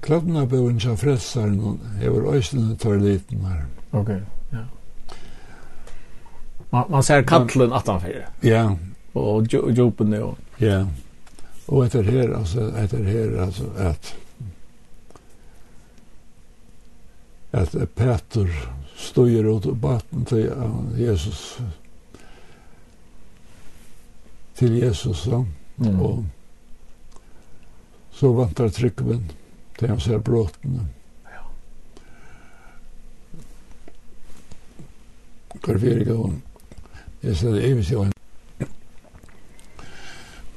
[0.03, 3.65] Kladna bøven som frelser noen, jeg var øyne tar liten her.
[3.93, 4.11] Ok,
[4.53, 4.65] ja.
[6.73, 8.29] Man, man ser kattelen at han fyrer.
[8.43, 8.65] Ja.
[9.15, 10.35] Og djupene jo.
[10.61, 10.67] Ja.
[10.67, 10.87] Yeah.
[11.67, 14.15] Och her, altså, alltså her, altså, alltså att
[17.51, 17.75] att
[18.97, 20.53] støyer ut på baten till
[20.97, 21.59] Jesus
[24.55, 25.47] till Jesus så.
[25.77, 26.01] Mm.
[26.01, 26.25] Och
[28.13, 29.33] så vantar tryckven
[29.79, 30.89] till han ser brotten.
[31.25, 31.51] Ja.
[35.63, 36.43] Karveriga hon.
[37.21, 38.13] Jag säger, det vill se hon.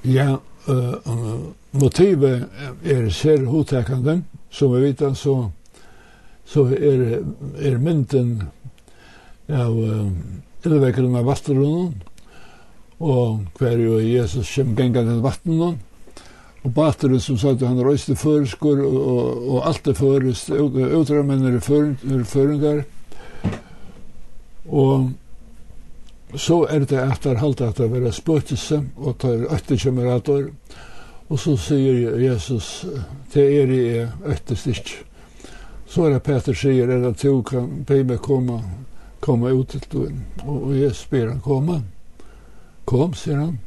[0.01, 2.45] Ja, uh, motivet
[2.83, 5.35] er ser hotekande, som vi vet så,
[6.45, 7.21] så er,
[7.59, 8.37] er mynden
[9.49, 10.11] av uh,
[10.65, 11.91] illvekkerne av vattrunnen,
[12.99, 15.81] og hver jo Jesus kjem gengan den vattnet,
[16.65, 21.45] og bateren som sa at han røyste føreskor, og, og, og alt er førest, utrammen
[21.51, 22.81] er føringar,
[24.65, 25.11] og
[26.33, 30.49] så er det at det er halte at det er spøtelse, og det er øttekjømmerator,
[31.29, 32.85] og så sier Jesus,
[33.33, 33.83] det er i
[34.29, 35.05] øttestikk.
[35.85, 38.59] Så er det Peter sier, er det to kan be meg komme,
[39.23, 40.23] komme ut til doen.
[40.45, 41.81] Og, Jesus ber han komme.
[42.85, 43.59] Kom, sier han.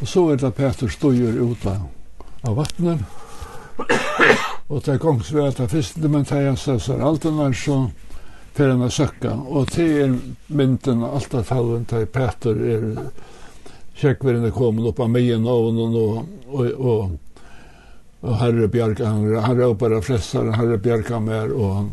[0.00, 1.84] Og så er det Peter støyer ut av,
[2.48, 3.04] av vattnet.
[4.68, 7.84] Og det er gangsvært av fyrste, men det er så, så alt den er så,
[8.52, 12.96] för en sökka och det är mynten allt att fallen till Peter är
[13.94, 17.10] checkvärden kommer upp av mig och och och och
[18.20, 21.84] och herre Björk han han ropar fressar herre Björk mer och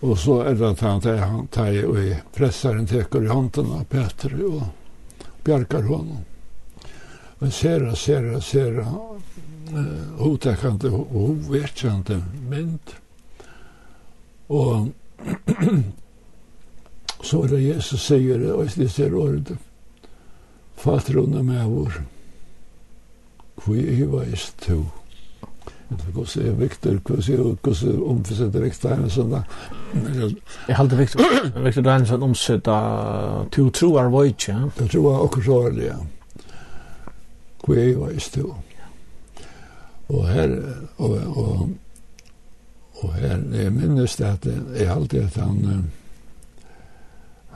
[0.00, 1.96] och så är det att han tar han tar och
[2.34, 4.62] pressaren tar i handen av Peter och
[5.44, 6.18] Björkar honom.
[7.38, 8.86] Men ser ser ser eh
[10.18, 12.22] hotar kan och vet inte.
[14.46, 14.88] Och
[17.28, 19.54] så er det Jesus sier det, og det ser året,
[20.76, 21.96] fatrona med vår,
[23.64, 24.82] hvor er jeg var i stå.
[25.94, 29.42] Hvordan er Victor, hvordan er omfisette Victor Heinesen da?
[30.68, 31.20] Jeg halte Victor,
[31.64, 32.76] Victor Heinesen omsette
[33.52, 34.58] to troar vøyt, ja?
[34.78, 35.96] tror jeg akkurat så er det, ja.
[37.64, 38.54] Hvor jeg var i stå.
[40.08, 40.56] Og her,
[40.96, 41.68] og, og
[43.04, 45.90] Og her, jeg minnes det at jeg alltid at han,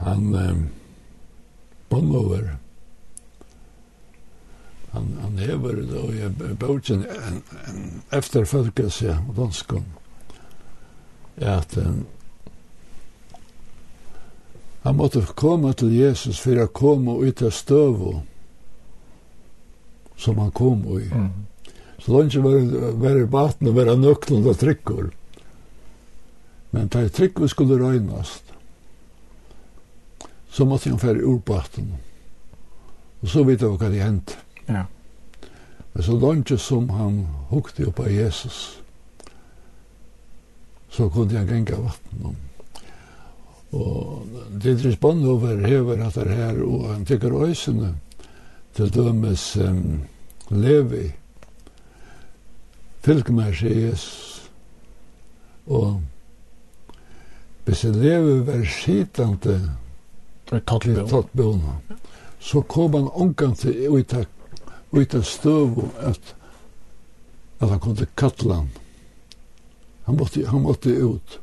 [0.03, 0.69] han,
[1.89, 2.51] Bonhoeffer,
[4.91, 9.85] han, han hever då i bogen en, en efterfølgelse av danskom,
[11.37, 12.05] at um,
[14.81, 18.01] han måtte komme til Jesus for å komme ut av støv
[20.19, 21.05] som han kom i.
[21.11, 21.29] Mm.
[21.99, 25.09] Så langt var det bare baten og være nøklen og trykker.
[26.71, 28.53] Men da jeg trygg vi skulle røynast,
[30.49, 31.93] så måtte jeg fære urbaten.
[33.21, 34.37] Og så vet jeg hva det hendte.
[34.67, 34.85] Ja.
[35.93, 38.79] Men så langt som han hukte opp av Jesus,
[40.89, 42.37] så kunne jeg genga vatten om.
[43.69, 44.25] Og
[44.61, 47.93] det er spann over hever at det her, og han tykker øysene
[48.73, 50.01] til dømes um,
[50.49, 51.11] Levi.
[53.05, 54.49] Fylk meg, sier Jesus.
[55.69, 55.99] Og
[57.69, 59.59] hvis elever var skitende
[60.51, 61.75] i tattbøna,
[62.39, 64.25] så kom han omgang til ut av,
[64.91, 66.31] ut av støv at,
[67.59, 68.73] at han kom til Katland.
[70.07, 71.37] Han måtte, han måtte ut.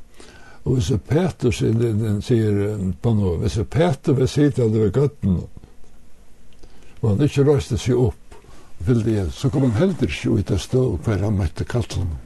[0.64, 2.58] Og hvis Peter sier, den sier
[3.02, 5.40] på noe, hvis Peter var sittende ved gøtten,
[7.02, 8.38] og han ikke røste seg opp,
[8.82, 12.18] vilde så kom han heller ikke ut av støv hver han møtte Katland.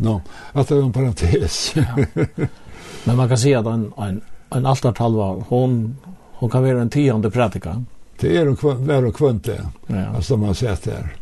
[0.00, 0.20] Nå, no,
[0.54, 1.74] at det var en parentes.
[3.04, 4.20] Men man kan se att en, en,
[4.50, 5.96] en altartalva, hon,
[6.32, 7.84] hon kan vara en tionde predika.
[8.20, 9.60] Det är en värre det.
[9.86, 10.06] ja.
[10.06, 11.16] alltså man sett här.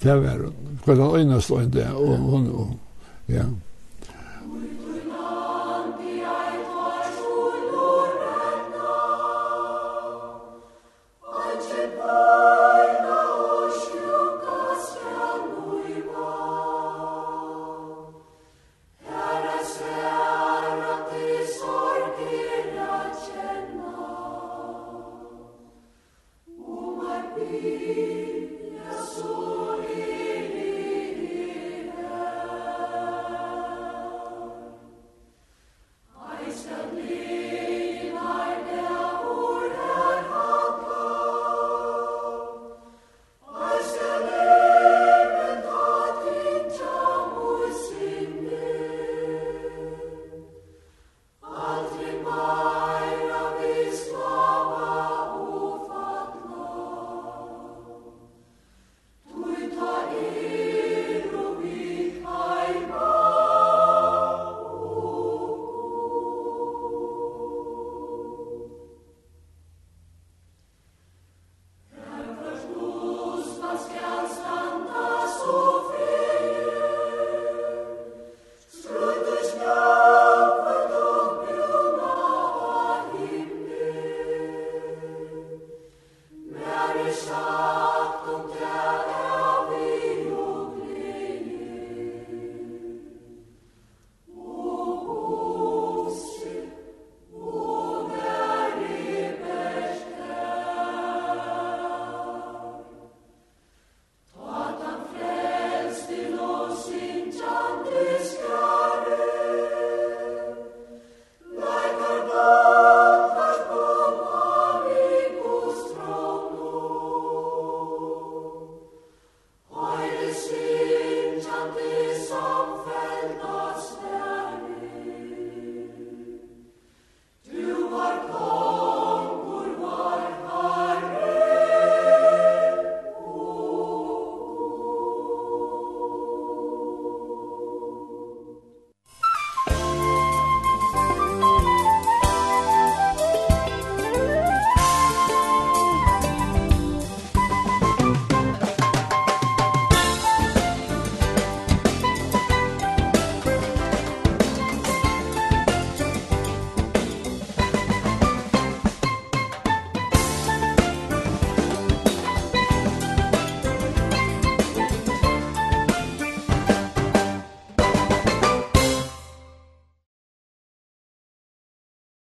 [0.00, 0.48] Det är värre.
[0.84, 2.68] Kvöntlig öjnast och inte, och hon, och,
[3.26, 3.42] ja.